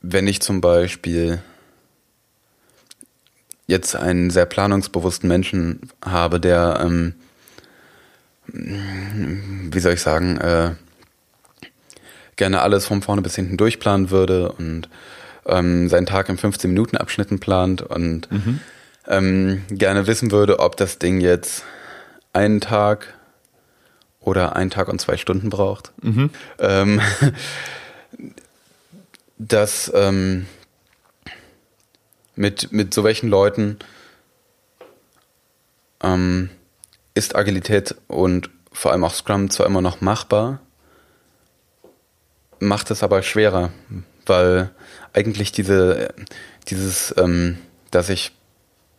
[0.00, 1.40] wenn ich zum Beispiel
[3.66, 7.14] jetzt einen sehr planungsbewussten Menschen habe, der, ähm,
[8.46, 10.72] wie soll ich sagen, äh,
[12.36, 14.88] gerne alles von vorne bis hinten durchplanen würde und
[15.46, 18.60] ähm, seinen Tag in 15 Minuten Abschnitten plant und mhm.
[19.08, 21.64] ähm, gerne wissen würde, ob das Ding jetzt
[22.32, 23.14] einen Tag
[24.22, 25.92] oder einen Tag und zwei Stunden braucht.
[26.02, 26.30] Mhm.
[26.58, 27.00] Ähm,
[29.38, 30.46] dass ähm,
[32.34, 33.78] mit, mit so welchen Leuten
[36.02, 36.50] ähm,
[37.14, 40.60] ist Agilität und vor allem auch Scrum zwar immer noch machbar,
[42.58, 43.70] macht es aber schwerer,
[44.24, 44.70] weil
[45.12, 46.14] eigentlich diese,
[46.68, 47.58] dieses, ähm,
[47.90, 48.32] dass ich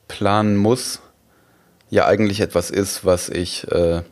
[0.08, 1.00] planen muss,
[1.90, 4.04] ja eigentlich etwas ist, was ich, äh,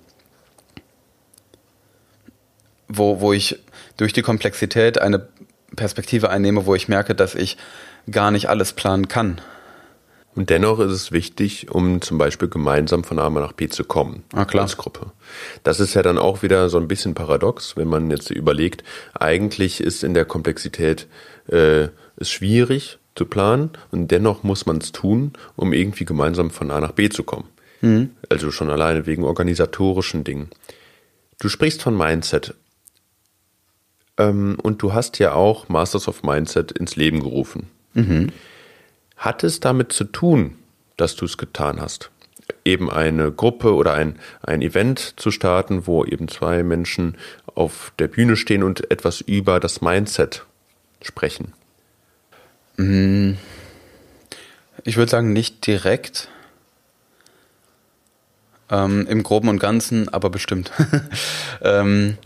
[2.91, 3.60] wo, wo ich
[3.97, 5.27] durch die Komplexität eine
[5.75, 7.58] Perspektive einnehme, wo ich merke, dass ich
[8.10, 9.41] gar nicht alles planen kann.
[10.34, 14.23] Und dennoch ist es wichtig, um zum Beispiel gemeinsam von A nach B zu kommen
[14.34, 14.63] ah, klar.
[14.63, 15.12] als Gruppe.
[15.63, 19.82] Das ist ja dann auch wieder so ein bisschen paradox, wenn man jetzt überlegt, eigentlich
[19.82, 21.08] ist in der Komplexität
[21.47, 26.71] äh, es schwierig zu planen und dennoch muss man es tun, um irgendwie gemeinsam von
[26.71, 27.49] A nach B zu kommen.
[27.82, 28.12] Mhm.
[28.30, 30.49] Also schon alleine wegen organisatorischen Dingen.
[31.39, 32.54] Du sprichst von Mindset.
[34.17, 37.69] Ähm, und du hast ja auch Masters of Mindset ins Leben gerufen.
[37.93, 38.30] Mhm.
[39.17, 40.56] Hat es damit zu tun,
[40.97, 42.12] dass du es getan hast?
[42.65, 47.17] Eben eine Gruppe oder ein, ein Event zu starten, wo eben zwei Menschen
[47.56, 50.45] auf der Bühne stehen und etwas über das Mindset
[51.02, 51.54] sprechen?
[52.78, 53.34] Mm,
[54.84, 56.30] ich würde sagen, nicht direkt.
[58.69, 60.71] Ähm, Im Groben und Ganzen, aber bestimmt.
[61.62, 62.17] ähm,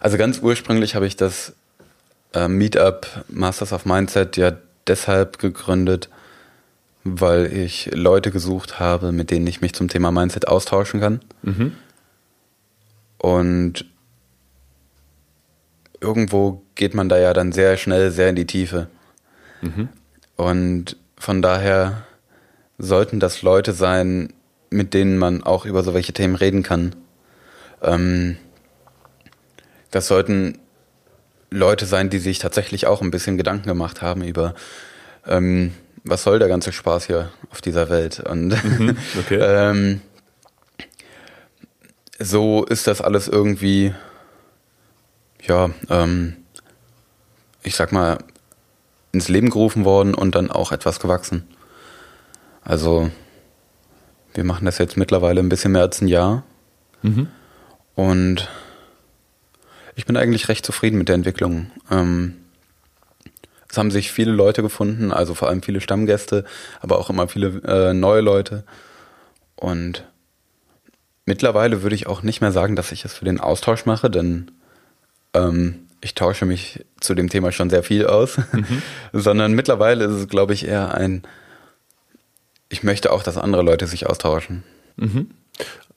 [0.00, 1.54] also ganz ursprünglich habe ich das
[2.32, 4.52] äh, Meetup Masters of Mindset ja
[4.86, 6.08] deshalb gegründet,
[7.04, 11.20] weil ich Leute gesucht habe, mit denen ich mich zum Thema Mindset austauschen kann.
[11.42, 11.72] Mhm.
[13.18, 13.84] Und
[16.00, 18.88] irgendwo geht man da ja dann sehr schnell sehr in die Tiefe.
[19.60, 19.88] Mhm.
[20.36, 22.04] Und von daher
[22.78, 24.32] sollten das Leute sein,
[24.70, 26.96] mit denen man auch über so welche Themen reden kann.
[27.82, 28.38] Ähm,
[29.90, 30.58] das sollten
[31.50, 34.54] Leute sein, die sich tatsächlich auch ein bisschen Gedanken gemacht haben über,
[35.26, 35.72] ähm,
[36.04, 38.20] was soll der ganze Spaß hier auf dieser Welt?
[38.20, 39.38] Und mhm, okay.
[39.40, 40.00] ähm,
[42.18, 43.94] so ist das alles irgendwie,
[45.42, 46.36] ja, ähm,
[47.62, 48.18] ich sag mal,
[49.12, 51.48] ins Leben gerufen worden und dann auch etwas gewachsen.
[52.62, 53.10] Also,
[54.34, 56.44] wir machen das jetzt mittlerweile ein bisschen mehr als ein Jahr.
[57.02, 57.28] Mhm.
[57.96, 58.48] Und
[60.00, 61.70] ich bin eigentlich recht zufrieden mit der Entwicklung.
[61.90, 62.36] Ähm,
[63.68, 66.46] es haben sich viele Leute gefunden, also vor allem viele Stammgäste,
[66.80, 68.64] aber auch immer viele äh, neue Leute.
[69.56, 70.06] Und
[71.26, 74.50] mittlerweile würde ich auch nicht mehr sagen, dass ich es für den Austausch mache, denn
[75.34, 78.80] ähm, ich tausche mich zu dem Thema schon sehr viel aus, mhm.
[79.12, 81.24] sondern mittlerweile ist es, glaube ich, eher ein,
[82.70, 84.62] ich möchte auch, dass andere Leute sich austauschen.
[84.96, 85.28] Mhm.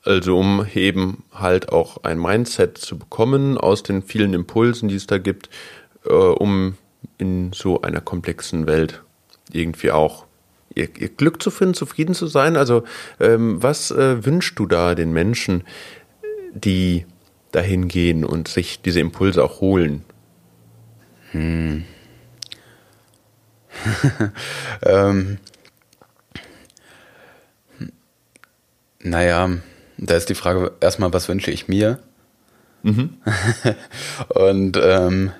[0.04, 5.06] Also um eben halt auch ein Mindset zu bekommen aus den vielen Impulsen, die es
[5.06, 5.48] da gibt,
[6.04, 6.76] äh, um
[7.16, 9.02] in so einer komplexen Welt
[9.50, 10.26] irgendwie auch
[10.74, 12.56] ihr, ihr Glück zu finden, zufrieden zu sein.
[12.56, 12.84] Also
[13.18, 15.64] ähm, was äh, wünschst du da den Menschen,
[16.52, 17.06] die
[17.52, 20.04] dahin gehen und sich diese Impulse auch holen?
[21.30, 21.84] Hm.
[24.82, 25.38] ähm.
[29.06, 29.50] Naja,
[30.06, 31.98] da ist die Frage erstmal, was wünsche ich mir?
[32.82, 33.18] Mhm.
[34.28, 35.32] Und ähm,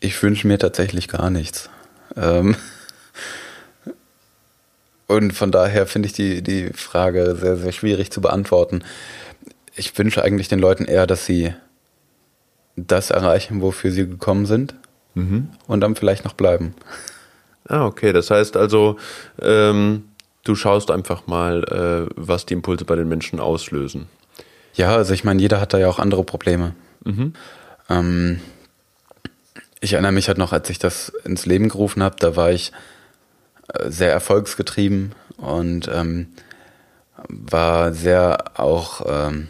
[0.00, 1.70] ich wünsche mir tatsächlich gar nichts.
[2.16, 2.56] Ähm,
[5.06, 8.82] und von daher finde ich die, die Frage sehr, sehr schwierig zu beantworten.
[9.74, 11.54] Ich wünsche eigentlich den Leuten eher, dass sie
[12.76, 14.74] das erreichen, wofür sie gekommen sind
[15.14, 15.50] mhm.
[15.66, 16.74] und dann vielleicht noch bleiben.
[17.66, 18.12] Ah, okay.
[18.12, 18.98] Das heißt also,
[19.40, 20.04] ähm,
[20.44, 24.06] du schaust einfach mal, äh, was die Impulse bei den Menschen auslösen.
[24.74, 26.74] Ja, also ich meine, jeder hat da ja auch andere Probleme.
[27.04, 27.32] Mhm.
[27.88, 28.40] Ähm,
[29.80, 32.72] ich erinnere mich halt noch, als ich das ins Leben gerufen habe, da war ich
[33.72, 36.28] äh, sehr erfolgsgetrieben und ähm,
[37.28, 39.48] war sehr auch ähm,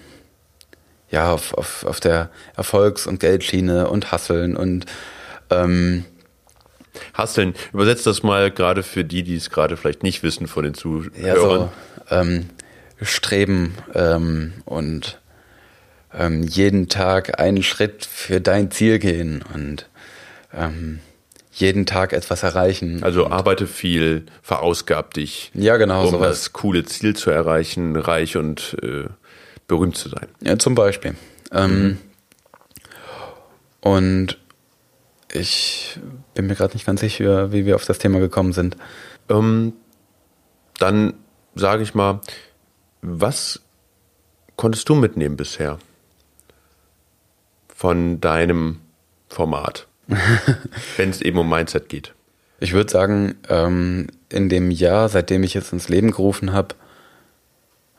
[1.10, 4.86] ja auf, auf, auf der Erfolgs- und Geldschiene und Hasseln und
[5.50, 6.04] ähm,
[7.14, 7.54] Hasseln.
[7.72, 11.12] Übersetzt das mal gerade für die, die es gerade vielleicht nicht wissen von den Zuhörern.
[11.20, 11.70] Ja, so,
[12.10, 12.50] ähm,
[13.02, 15.18] streben ähm, und
[16.12, 19.88] ähm, jeden Tag einen Schritt für dein Ziel gehen und
[20.52, 21.00] ähm,
[21.52, 23.02] jeden Tag etwas erreichen.
[23.02, 25.50] Also arbeite viel, verausgab dich.
[25.54, 26.04] Ja, genau.
[26.04, 26.28] Um sowas.
[26.28, 29.04] das coole Ziel zu erreichen, reich und äh,
[29.68, 30.28] berühmt zu sein.
[30.40, 31.14] Ja, zum Beispiel.
[31.52, 31.98] Ähm, mhm.
[33.80, 34.38] Und
[35.32, 35.98] ich
[36.34, 38.76] bin mir gerade nicht ganz sicher, wie wir auf das Thema gekommen sind.
[39.28, 39.72] Ähm,
[40.78, 41.14] dann
[41.54, 42.20] sage ich mal,
[43.00, 43.60] was
[44.56, 45.78] konntest du mitnehmen bisher
[47.68, 48.80] von deinem
[49.28, 49.86] Format,
[50.96, 52.14] wenn es eben um Mindset geht?
[52.60, 56.74] Ich würde sagen, ähm, in dem Jahr, seitdem ich es ins Leben gerufen habe,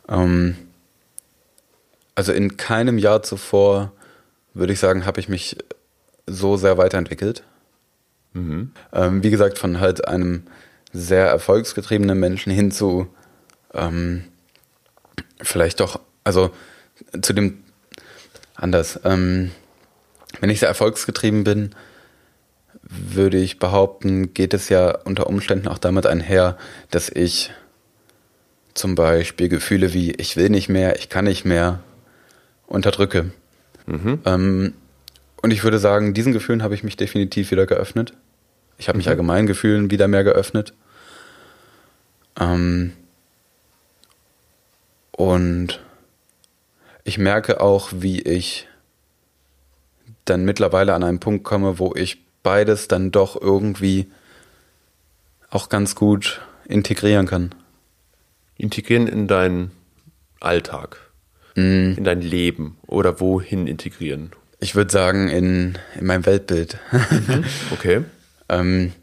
[0.10, 0.56] ähm,
[2.16, 3.92] also in keinem Jahr zuvor,
[4.54, 5.58] würde ich sagen, habe ich mich
[6.26, 7.44] so sehr weiterentwickelt.
[8.36, 8.72] Mhm.
[8.94, 10.44] Ähm, wie gesagt, von halt einem
[10.92, 13.08] sehr erfolgsgetriebenen Menschen hin zu
[13.74, 14.26] ähm,
[15.42, 16.52] vielleicht doch, also
[17.22, 17.64] zu dem
[18.56, 19.00] anders.
[19.04, 19.52] Ähm,
[20.42, 21.72] wenn ich sehr erfolgsgetrieben bin,
[22.84, 26.58] würde ich behaupten, geht es ja unter Umständen auch damit einher,
[26.92, 27.52] dass ich
[28.74, 31.80] zum Beispiel Gefühle wie ich will nicht mehr, ich kann nicht mehr
[32.68, 33.32] unterdrücke.
[33.86, 34.20] Mhm.
[34.26, 34.74] Ähm,
[35.42, 38.14] und ich würde sagen, diesen Gefühlen habe ich mich definitiv wieder geöffnet.
[38.78, 39.12] Ich habe mich mhm.
[39.12, 40.74] allgemein Gefühlen wieder mehr geöffnet.
[42.40, 42.94] Ähm,
[45.12, 45.80] und
[47.04, 48.68] ich merke auch, wie ich
[50.26, 54.12] dann mittlerweile an einen Punkt komme, wo ich beides dann doch irgendwie
[55.50, 57.56] auch ganz gut integrieren kann.
[58.58, 59.72] Integrieren in deinen
[60.40, 60.98] Alltag,
[61.56, 61.94] mm.
[61.98, 64.32] in dein Leben oder wohin integrieren?
[64.60, 66.80] Ich würde sagen, in, in mein Weltbild.
[66.92, 67.46] Mhm.
[67.72, 68.04] Okay.
[68.50, 68.94] Ähm,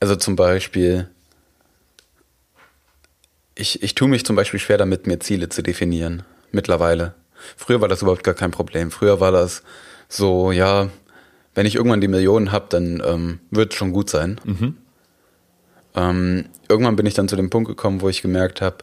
[0.00, 1.08] also zum Beispiel,
[3.54, 6.22] ich, ich tue mich zum Beispiel schwer damit, mir Ziele zu definieren.
[6.52, 7.14] Mittlerweile.
[7.56, 8.90] Früher war das überhaupt gar kein Problem.
[8.90, 9.62] Früher war das
[10.08, 10.90] so, ja,
[11.54, 14.40] wenn ich irgendwann die Millionen habe, dann ähm, wird es schon gut sein.
[14.44, 14.76] Mhm.
[15.94, 18.78] Ähm, irgendwann bin ich dann zu dem Punkt gekommen, wo ich gemerkt habe,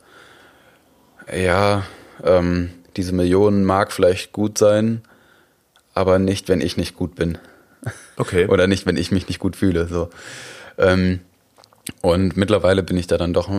[1.36, 1.84] ja,
[2.24, 5.02] ähm, diese Millionen mag vielleicht gut sein,
[5.94, 7.38] aber nicht, wenn ich nicht gut bin.
[8.18, 8.48] Okay.
[8.48, 9.88] Oder nicht, wenn ich mich nicht gut fühle.
[9.88, 10.10] So.
[10.78, 11.22] Ähm,
[12.02, 13.50] und mittlerweile bin ich da dann doch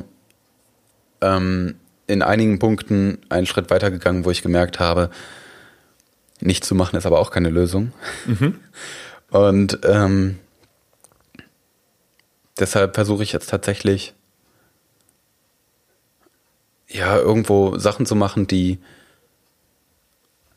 [1.20, 1.74] ähm,
[2.06, 5.10] in einigen Punkten einen Schritt weitergegangen, wo ich gemerkt habe,
[6.40, 7.92] nicht zu machen ist aber auch keine Lösung.
[8.26, 8.58] Mhm.
[9.30, 10.38] Und ähm,
[12.58, 14.14] deshalb versuche ich jetzt tatsächlich,
[16.88, 18.78] ja, irgendwo Sachen zu machen, die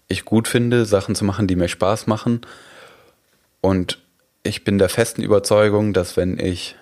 [0.08, 2.42] ich gut finde, Sachen zu machen, die mir Spaß machen.
[3.62, 4.00] Und
[4.44, 6.76] ich bin der festen Überzeugung, dass wenn ich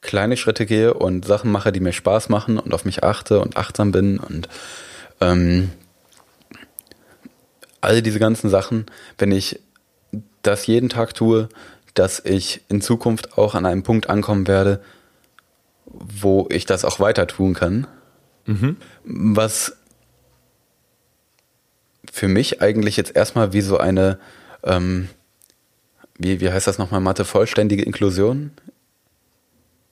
[0.00, 3.56] kleine Schritte gehe und Sachen mache, die mir Spaß machen und auf mich achte und
[3.56, 4.48] achtsam bin und
[5.20, 5.70] ähm,
[7.80, 8.86] all diese ganzen Sachen,
[9.18, 9.60] wenn ich
[10.42, 11.48] das jeden Tag tue,
[11.94, 14.82] dass ich in Zukunft auch an einem Punkt ankommen werde,
[15.86, 17.86] wo ich das auch weiter tun kann.
[18.46, 18.76] Mhm.
[19.04, 19.76] Was
[22.12, 24.18] für mich eigentlich jetzt erstmal wie so eine,
[24.64, 25.08] ähm,
[26.18, 28.52] wie, wie heißt das nochmal, Mathe, vollständige Inklusion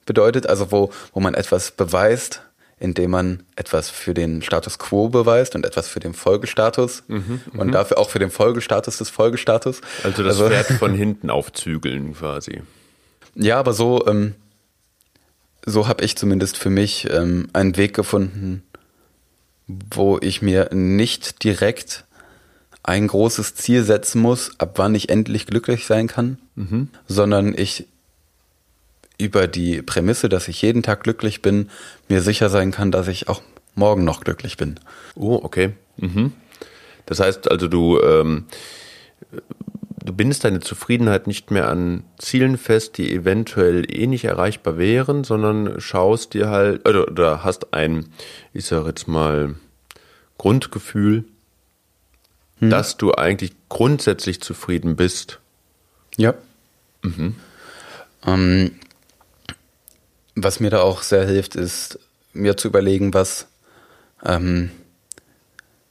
[0.06, 2.42] bedeutet, also wo, wo man etwas beweist,
[2.78, 7.68] indem man etwas für den Status quo beweist und etwas für den Folgestatus mhm, und
[7.68, 7.72] mhm.
[7.72, 9.80] dafür auch für den Folgestatus des Folgestatus.
[10.02, 12.62] Also das also, Pferd von hinten aufzügeln quasi.
[13.34, 14.34] Ja, aber so, ähm,
[15.64, 18.64] so habe ich zumindest für mich ähm, einen Weg gefunden,
[19.68, 22.04] wo ich mir nicht direkt
[22.82, 26.88] ein großes Ziel setzen muss, ab wann ich endlich glücklich sein kann, mhm.
[27.06, 27.86] sondern ich
[29.18, 31.70] über die Prämisse, dass ich jeden Tag glücklich bin,
[32.08, 33.40] mir sicher sein kann, dass ich auch
[33.74, 34.80] morgen noch glücklich bin.
[35.14, 35.72] Oh, okay.
[35.96, 36.32] Mhm.
[37.06, 38.46] Das heißt also, du, ähm,
[40.04, 45.22] du bindest deine Zufriedenheit nicht mehr an Zielen fest, die eventuell eh nicht erreichbar wären,
[45.22, 48.06] sondern schaust dir halt, oder, oder hast ein,
[48.52, 49.54] ich sag jetzt mal,
[50.38, 51.24] Grundgefühl,
[52.62, 52.70] hm.
[52.70, 55.40] dass du eigentlich grundsätzlich zufrieden bist.
[56.16, 56.34] Ja.
[57.02, 57.34] Mhm.
[58.24, 58.70] Ähm,
[60.36, 61.98] was mir da auch sehr hilft, ist
[62.32, 63.48] mir zu überlegen, was,
[64.24, 64.70] ähm,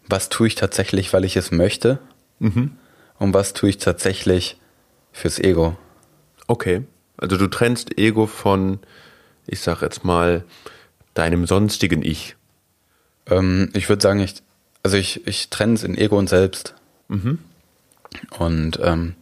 [0.08, 2.00] was tue ich tatsächlich, weil ich es möchte
[2.40, 2.78] mhm.
[3.20, 4.58] und was tue ich tatsächlich
[5.12, 5.78] fürs Ego.
[6.48, 6.84] Okay,
[7.18, 8.80] also du trennst Ego von,
[9.46, 10.46] ich sag jetzt mal,
[11.16, 12.38] deinem sonstigen Ich.
[13.28, 14.36] Ähm, ich würde sagen, ich,
[14.84, 16.76] also ich, ich trenne es in Ego und Selbst.
[17.08, 17.40] Mhm.
[18.38, 19.16] Und ähm,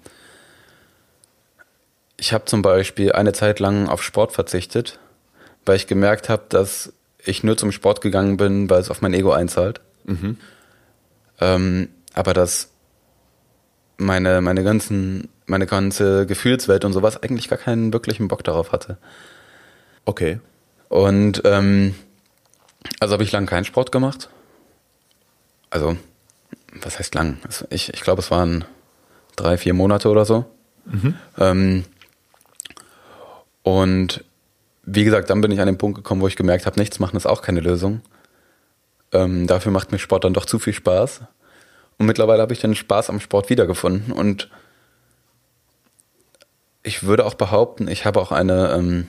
[2.17, 4.99] ich habe zum Beispiel eine Zeit lang auf Sport verzichtet,
[5.65, 9.13] weil ich gemerkt habe, dass ich nur zum Sport gegangen bin, weil es auf mein
[9.13, 9.81] Ego einzahlt.
[10.05, 10.37] Mhm.
[11.39, 12.69] Ähm, aber dass
[13.97, 18.97] meine, meine ganzen, meine ganze Gefühlswelt und sowas eigentlich gar keinen wirklichen Bock darauf hatte.
[20.05, 20.39] Okay.
[20.87, 21.95] Und ähm,
[22.99, 24.29] also habe ich lang keinen Sport gemacht.
[25.69, 25.97] Also,
[26.81, 27.37] was heißt lang?
[27.43, 28.65] Also ich, ich glaube, es waren
[29.35, 30.45] drei, vier Monate oder so.
[30.85, 31.15] Mhm.
[31.37, 31.85] Ähm,
[33.63, 34.23] und
[34.83, 37.15] wie gesagt, dann bin ich an den Punkt gekommen, wo ich gemerkt habe, nichts machen
[37.15, 38.01] ist auch keine Lösung.
[39.11, 41.21] Ähm, dafür macht mir Sport dann doch zu viel Spaß.
[41.97, 44.11] Und mittlerweile habe ich den Spaß am Sport wiedergefunden.
[44.11, 44.49] Und
[46.81, 49.07] ich würde auch behaupten, ich habe auch eine, ähm,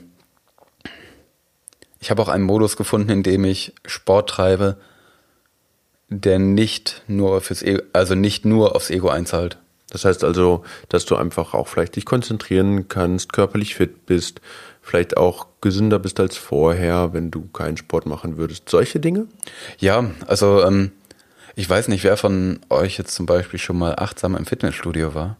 [2.01, 4.77] ich habe auch einen Modus gefunden, in dem ich Sport treibe,
[6.11, 9.57] der nicht nur fürs Ego, also nicht nur aufs Ego einzahlt.
[9.91, 14.41] Das heißt also, dass du einfach auch vielleicht dich konzentrieren kannst, körperlich fit bist,
[14.83, 18.69] vielleicht auch gesünder bist als vorher, wenn du keinen Sport machen würdest.
[18.69, 19.27] Solche Dinge?
[19.79, 20.93] Ja, also ähm,
[21.57, 25.37] ich weiß nicht, wer von euch jetzt zum Beispiel schon mal achtsam im Fitnessstudio war.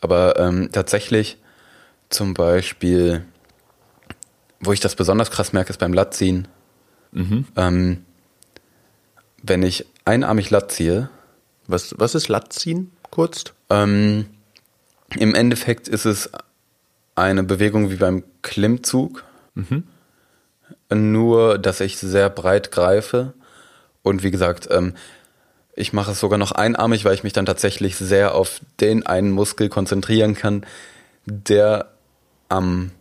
[0.00, 1.38] Aber ähm, tatsächlich
[2.10, 3.24] zum Beispiel,
[4.60, 6.46] wo ich das besonders krass merke, ist beim Latziehen.
[7.12, 7.46] Mhm.
[7.56, 8.04] Ähm,
[9.46, 11.08] wenn ich einarmig Latt ziehe.
[11.66, 13.44] Was, was ist Latziehen, kurz?
[13.70, 14.26] Ähm,
[15.16, 16.30] Im Endeffekt ist es
[17.14, 19.24] eine Bewegung wie beim Klimmzug.
[19.54, 19.84] Mhm.
[20.92, 23.32] Nur, dass ich sehr breit greife.
[24.02, 24.94] Und wie gesagt, ähm,
[25.74, 29.30] ich mache es sogar noch einarmig, weil ich mich dann tatsächlich sehr auf den einen
[29.30, 30.64] Muskel konzentrieren kann,
[31.26, 31.90] der
[32.48, 32.92] am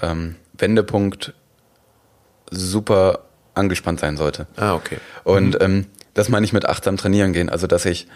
[0.00, 1.34] ähm, Wendepunkt
[2.50, 3.25] super
[3.56, 4.46] angespannt sein sollte.
[4.56, 4.98] Ah, okay.
[5.24, 5.60] Und mhm.
[5.60, 7.48] ähm, das meine ich mit achtsam trainieren gehen.
[7.48, 8.06] Also, dass ich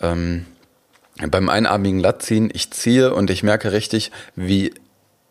[0.00, 0.46] ähm,
[1.30, 4.74] beim einarmigen Latt ziehen, ich ziehe und ich merke richtig, wie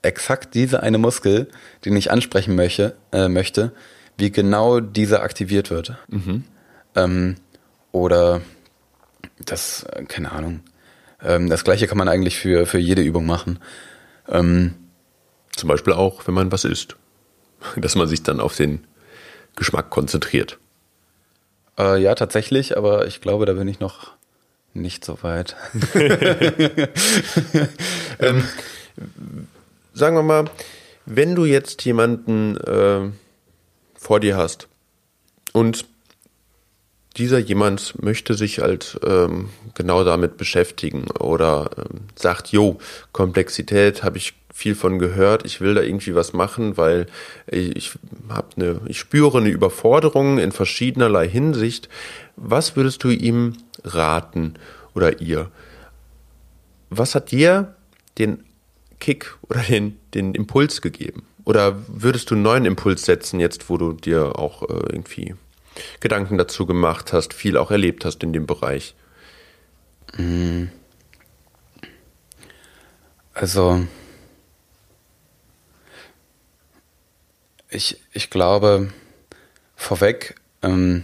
[0.01, 1.47] exakt dieser eine Muskel,
[1.83, 3.71] den ich ansprechen möchte, äh, möchte
[4.17, 5.97] wie genau dieser aktiviert wird.
[6.07, 6.43] Mhm.
[6.95, 7.35] Ähm,
[7.91, 8.41] oder
[9.43, 10.61] das, äh, keine Ahnung.
[11.21, 13.59] Ähm, das gleiche kann man eigentlich für, für jede Übung machen.
[14.29, 14.75] Ähm,
[15.55, 16.95] Zum Beispiel auch, wenn man was isst.
[17.75, 18.85] Dass man sich dann auf den
[19.55, 20.57] Geschmack konzentriert.
[21.77, 24.11] Äh, ja, tatsächlich, aber ich glaube, da bin ich noch
[24.73, 25.55] nicht so weit.
[28.19, 28.43] ähm,
[29.93, 30.45] sagen wir mal,
[31.05, 33.09] wenn du jetzt jemanden äh,
[33.95, 34.67] vor dir hast
[35.53, 35.85] und
[37.17, 42.77] dieser jemand möchte sich halt ähm, genau damit beschäftigen oder ähm, sagt, jo,
[43.13, 47.07] Komplexität habe ich viel von gehört, ich will da irgendwie was machen, weil
[47.45, 47.91] ich
[48.29, 51.89] habe eine, ich spüre eine Überforderung in verschiedenerlei Hinsicht.
[52.37, 54.53] Was würdest du ihm raten
[54.93, 55.51] oder ihr?
[56.89, 57.75] Was hat dir
[58.17, 58.45] den
[59.01, 61.23] Kick oder den, den Impuls gegeben?
[61.43, 65.35] Oder würdest du einen neuen Impuls setzen, jetzt wo du dir auch äh, irgendwie
[65.99, 68.95] Gedanken dazu gemacht hast, viel auch erlebt hast in dem Bereich?
[73.33, 73.85] Also,
[77.75, 78.91] ich, ich glaube,
[79.75, 81.03] vorweg, ähm,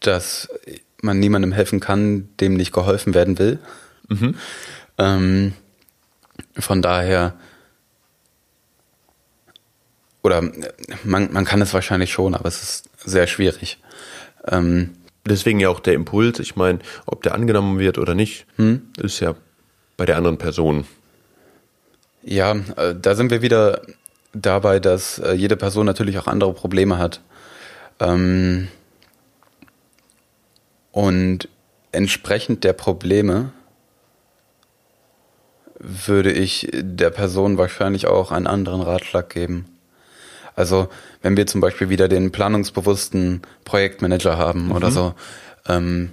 [0.00, 0.48] dass
[1.02, 3.58] man niemandem helfen kann, dem nicht geholfen werden will.
[4.08, 4.36] Mhm.
[4.98, 5.54] Ähm,
[6.56, 7.34] von daher,
[10.22, 10.42] oder
[11.04, 13.78] man, man kann es wahrscheinlich schon, aber es ist sehr schwierig.
[14.46, 14.96] Ähm,
[15.26, 16.38] Deswegen ja auch der Impuls.
[16.38, 18.90] Ich meine, ob der angenommen wird oder nicht, hm?
[18.98, 19.34] ist ja
[19.96, 20.86] bei der anderen Person.
[22.24, 23.82] Ja, äh, da sind wir wieder
[24.32, 27.20] dabei, dass äh, jede Person natürlich auch andere Probleme hat.
[28.00, 28.68] Ähm,
[30.90, 31.48] und
[31.92, 33.52] entsprechend der Probleme
[35.78, 39.66] würde ich der Person wahrscheinlich auch einen anderen Ratschlag geben.
[40.56, 40.88] Also
[41.20, 44.72] wenn wir zum Beispiel wieder den planungsbewussten Projektmanager haben mhm.
[44.72, 45.14] oder so,
[45.68, 46.12] ähm,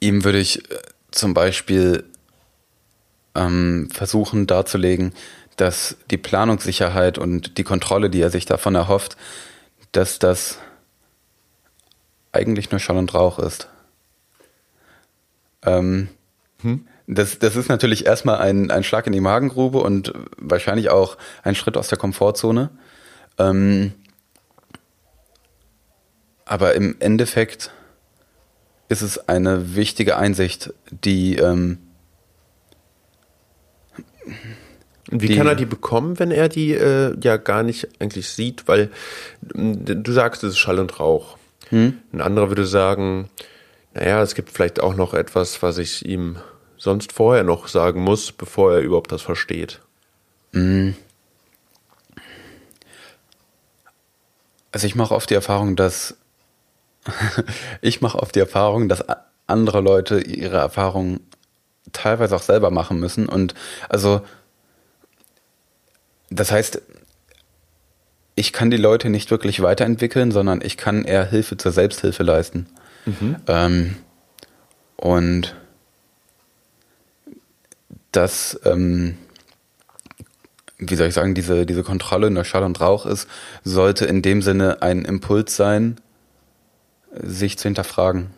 [0.00, 0.78] ihm würde ich äh,
[1.10, 2.04] zum Beispiel
[3.34, 5.12] ähm, versuchen darzulegen,
[5.56, 9.16] dass die Planungssicherheit und die Kontrolle, die er sich davon erhofft,
[9.92, 10.58] dass das
[12.32, 13.68] eigentlich nur Schall und Rauch ist.
[15.62, 16.08] Ähm,
[16.62, 16.86] hm?
[17.06, 21.54] das, das ist natürlich erstmal ein, ein Schlag in die Magengrube und wahrscheinlich auch ein
[21.54, 22.70] Schritt aus der Komfortzone.
[23.38, 23.92] Ähm,
[26.44, 27.72] aber im Endeffekt
[28.88, 31.36] ist es eine wichtige Einsicht, die.
[31.36, 31.78] Ähm,
[35.10, 38.68] wie die, kann er die bekommen, wenn er die äh, ja gar nicht eigentlich sieht?
[38.68, 38.90] Weil
[39.42, 41.36] du sagst, es ist Schall und Rauch.
[41.70, 41.98] Hm?
[42.12, 43.28] Ein anderer würde sagen,
[43.94, 46.36] naja, es gibt vielleicht auch noch etwas, was ich ihm
[46.76, 49.80] sonst vorher noch sagen muss, bevor er überhaupt das versteht?
[50.52, 50.90] Mm.
[54.72, 56.16] Also ich mache oft die Erfahrung, dass
[57.80, 59.04] ich mache oft die Erfahrung, dass
[59.46, 61.20] andere Leute ihre Erfahrungen
[61.92, 63.54] teilweise auch selber machen müssen und
[63.88, 64.20] also
[66.30, 66.80] das heißt,
[68.36, 72.66] ich kann die Leute nicht wirklich weiterentwickeln, sondern ich kann eher Hilfe zur Selbsthilfe leisten.
[73.04, 73.36] Mhm.
[73.46, 73.96] Ähm,
[74.96, 75.56] und
[78.12, 79.18] dass, ähm,
[80.78, 83.28] wie soll ich sagen, diese, diese Kontrolle nur Schall und Rauch ist,
[83.64, 86.00] sollte in dem Sinne ein Impuls sein,
[87.12, 88.30] sich zu hinterfragen.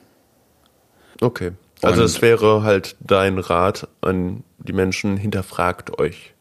[1.21, 1.53] Okay.
[1.83, 6.33] Also es wäre halt dein Rat an die Menschen, hinterfragt euch.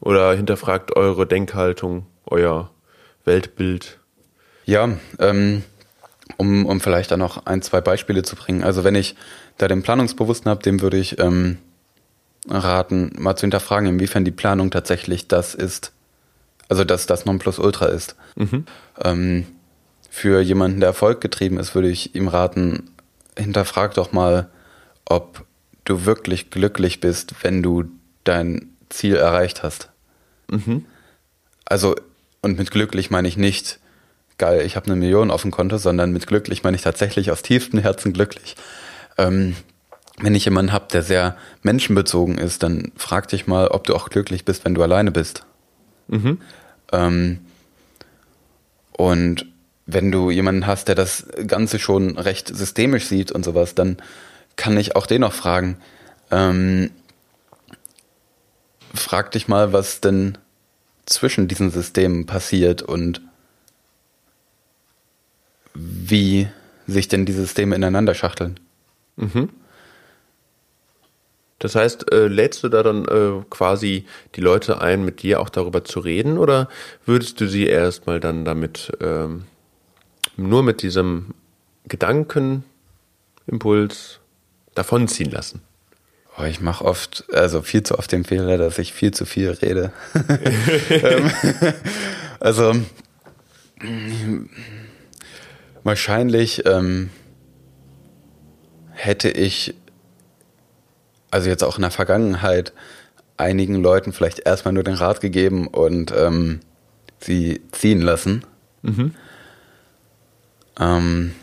[0.00, 2.70] Oder hinterfragt eure Denkhaltung, euer
[3.24, 3.98] Weltbild.
[4.64, 4.88] Ja,
[5.18, 5.64] ähm,
[6.36, 8.62] Um, um vielleicht dann noch ein, zwei Beispiele zu bringen.
[8.62, 9.16] Also wenn ich
[9.56, 11.56] da den Planungsbewussten habe, dem würde ich ähm,
[12.48, 15.92] raten, mal zu hinterfragen, inwiefern die Planung tatsächlich das ist,
[16.68, 18.14] also dass das Nonplusultra ist.
[18.36, 18.66] Mhm.
[19.02, 19.46] Ähm,
[20.10, 22.90] für jemanden, der Erfolg getrieben ist, würde ich ihm raten,
[23.36, 24.48] hinterfrag doch mal,
[25.06, 25.44] ob
[25.84, 27.84] du wirklich glücklich bist, wenn du
[28.24, 29.90] dein Ziel erreicht hast.
[30.50, 30.84] Mhm.
[31.64, 31.96] Also,
[32.42, 33.78] und mit glücklich meine ich nicht,
[34.38, 37.42] geil, ich habe eine Million auf dem Konto, sondern mit glücklich meine ich tatsächlich aus
[37.42, 38.56] tiefstem Herzen glücklich.
[39.18, 39.56] Ähm,
[40.20, 44.08] wenn ich jemanden habe, der sehr menschenbezogen ist, dann frag dich mal, ob du auch
[44.08, 45.44] glücklich bist, wenn du alleine bist.
[46.08, 46.40] Mhm.
[46.92, 47.38] Ähm,
[48.92, 49.46] und
[49.86, 53.96] wenn du jemanden hast, der das Ganze schon recht systemisch sieht und sowas, dann
[54.56, 55.78] kann ich auch den noch fragen.
[56.30, 56.90] Ähm,
[58.94, 60.38] frag dich mal, was denn
[61.06, 63.22] zwischen diesen Systemen passiert und
[65.74, 66.48] wie
[66.86, 68.60] sich denn die Systeme ineinander schachteln.
[69.16, 69.50] Mhm.
[71.58, 75.48] Das heißt, äh, lädst du da dann äh, quasi die Leute ein, mit dir auch
[75.48, 76.68] darüber zu reden, oder
[77.04, 79.44] würdest du sie erstmal dann damit ähm,
[80.36, 81.34] nur mit diesem
[81.88, 84.20] Gedankenimpuls
[84.74, 85.62] davonziehen lassen?
[86.46, 89.92] Ich mache oft, also viel zu oft den Fehler, dass ich viel zu viel rede.
[90.90, 91.30] Ähm,
[92.40, 92.74] also
[95.82, 97.10] wahrscheinlich ähm,
[98.92, 99.74] hätte ich
[101.30, 102.72] also jetzt auch in der Vergangenheit
[103.36, 106.60] einigen Leuten vielleicht erstmal nur den Rat gegeben und ähm,
[107.20, 108.44] sie ziehen lassen.
[108.82, 109.14] Mhm.
[110.80, 111.34] Ähm,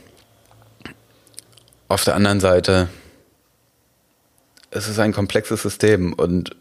[1.88, 2.89] auf der anderen Seite,
[4.76, 6.55] es ist ein komplexes System und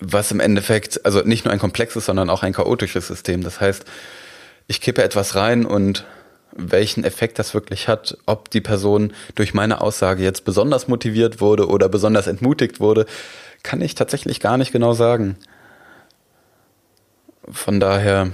[0.00, 3.42] was im Endeffekt, also nicht nur ein komplexes, sondern auch ein chaotisches System.
[3.42, 3.84] Das heißt,
[4.66, 6.06] ich kippe etwas rein und
[6.52, 11.68] welchen Effekt das wirklich hat, ob die Person durch meine Aussage jetzt besonders motiviert wurde
[11.68, 13.06] oder besonders entmutigt wurde,
[13.62, 15.36] kann ich tatsächlich gar nicht genau sagen.
[17.48, 18.30] Von daher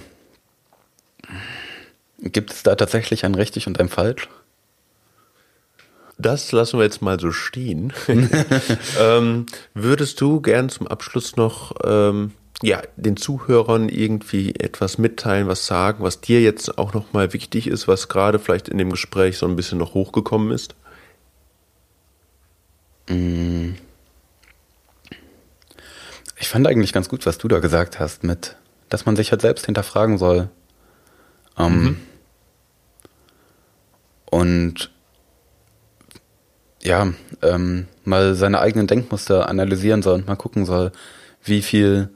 [2.20, 4.28] gibt es da tatsächlich ein richtig und ein falsch?
[6.18, 7.92] Das lassen wir jetzt mal so stehen.
[9.00, 15.66] ähm, würdest du gern zum Abschluss noch ähm, ja, den Zuhörern irgendwie etwas mitteilen, was
[15.66, 19.46] sagen, was dir jetzt auch nochmal wichtig ist, was gerade vielleicht in dem Gespräch so
[19.46, 20.74] ein bisschen noch hochgekommen ist?
[23.08, 23.72] Mm.
[26.38, 28.56] Ich fand eigentlich ganz gut, was du da gesagt hast, mit,
[28.88, 30.48] dass man sich halt selbst hinterfragen soll.
[31.58, 31.96] Ähm, mhm.
[34.30, 34.90] Und
[36.86, 37.12] ja,
[37.42, 40.92] ähm, mal seine eigenen Denkmuster analysieren soll und mal gucken soll,
[41.42, 42.10] wie viel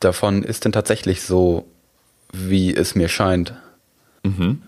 [0.00, 1.64] davon ist denn tatsächlich so,
[2.32, 3.54] wie es mir scheint.
[4.24, 4.62] Mhm.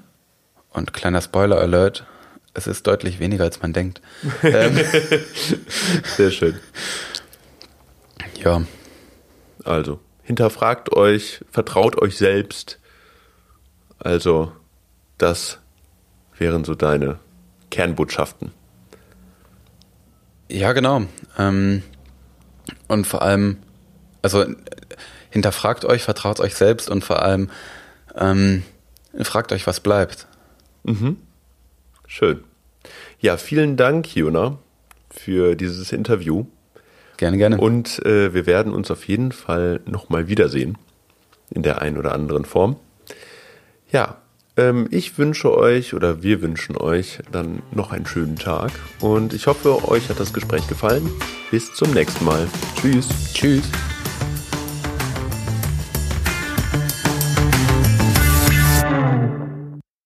[0.70, 2.06] Und kleiner Spoiler-Alert,
[2.54, 4.00] es ist deutlich weniger, als man denkt.
[4.44, 4.78] Ähm,
[6.16, 6.60] Sehr schön.
[8.36, 8.62] Ja.
[9.64, 12.78] Also, hinterfragt euch, vertraut euch selbst.
[13.98, 14.52] Also,
[15.18, 15.58] das
[16.38, 17.18] wären so deine
[17.70, 18.52] Kernbotschaften.
[20.50, 21.02] Ja, genau.
[21.38, 21.82] Ähm,
[22.88, 23.58] und vor allem,
[24.20, 24.44] also
[25.30, 27.50] hinterfragt euch, vertraut euch selbst und vor allem
[28.16, 28.64] ähm,
[29.22, 30.26] fragt euch, was bleibt.
[30.82, 31.18] Mhm.
[32.06, 32.42] Schön.
[33.20, 34.58] Ja, vielen Dank, Jona,
[35.10, 36.46] für dieses Interview.
[37.16, 37.58] Gerne, gerne.
[37.58, 40.78] Und äh, wir werden uns auf jeden Fall nochmal wiedersehen.
[41.50, 42.76] In der einen oder anderen Form.
[43.92, 44.16] Ja,
[44.90, 48.72] ich wünsche euch oder wir wünschen euch dann noch einen schönen Tag.
[49.00, 51.08] Und ich hoffe, euch hat das Gespräch gefallen.
[51.50, 52.46] Bis zum nächsten Mal.
[52.80, 53.08] Tschüss.
[53.32, 53.70] Tschüss.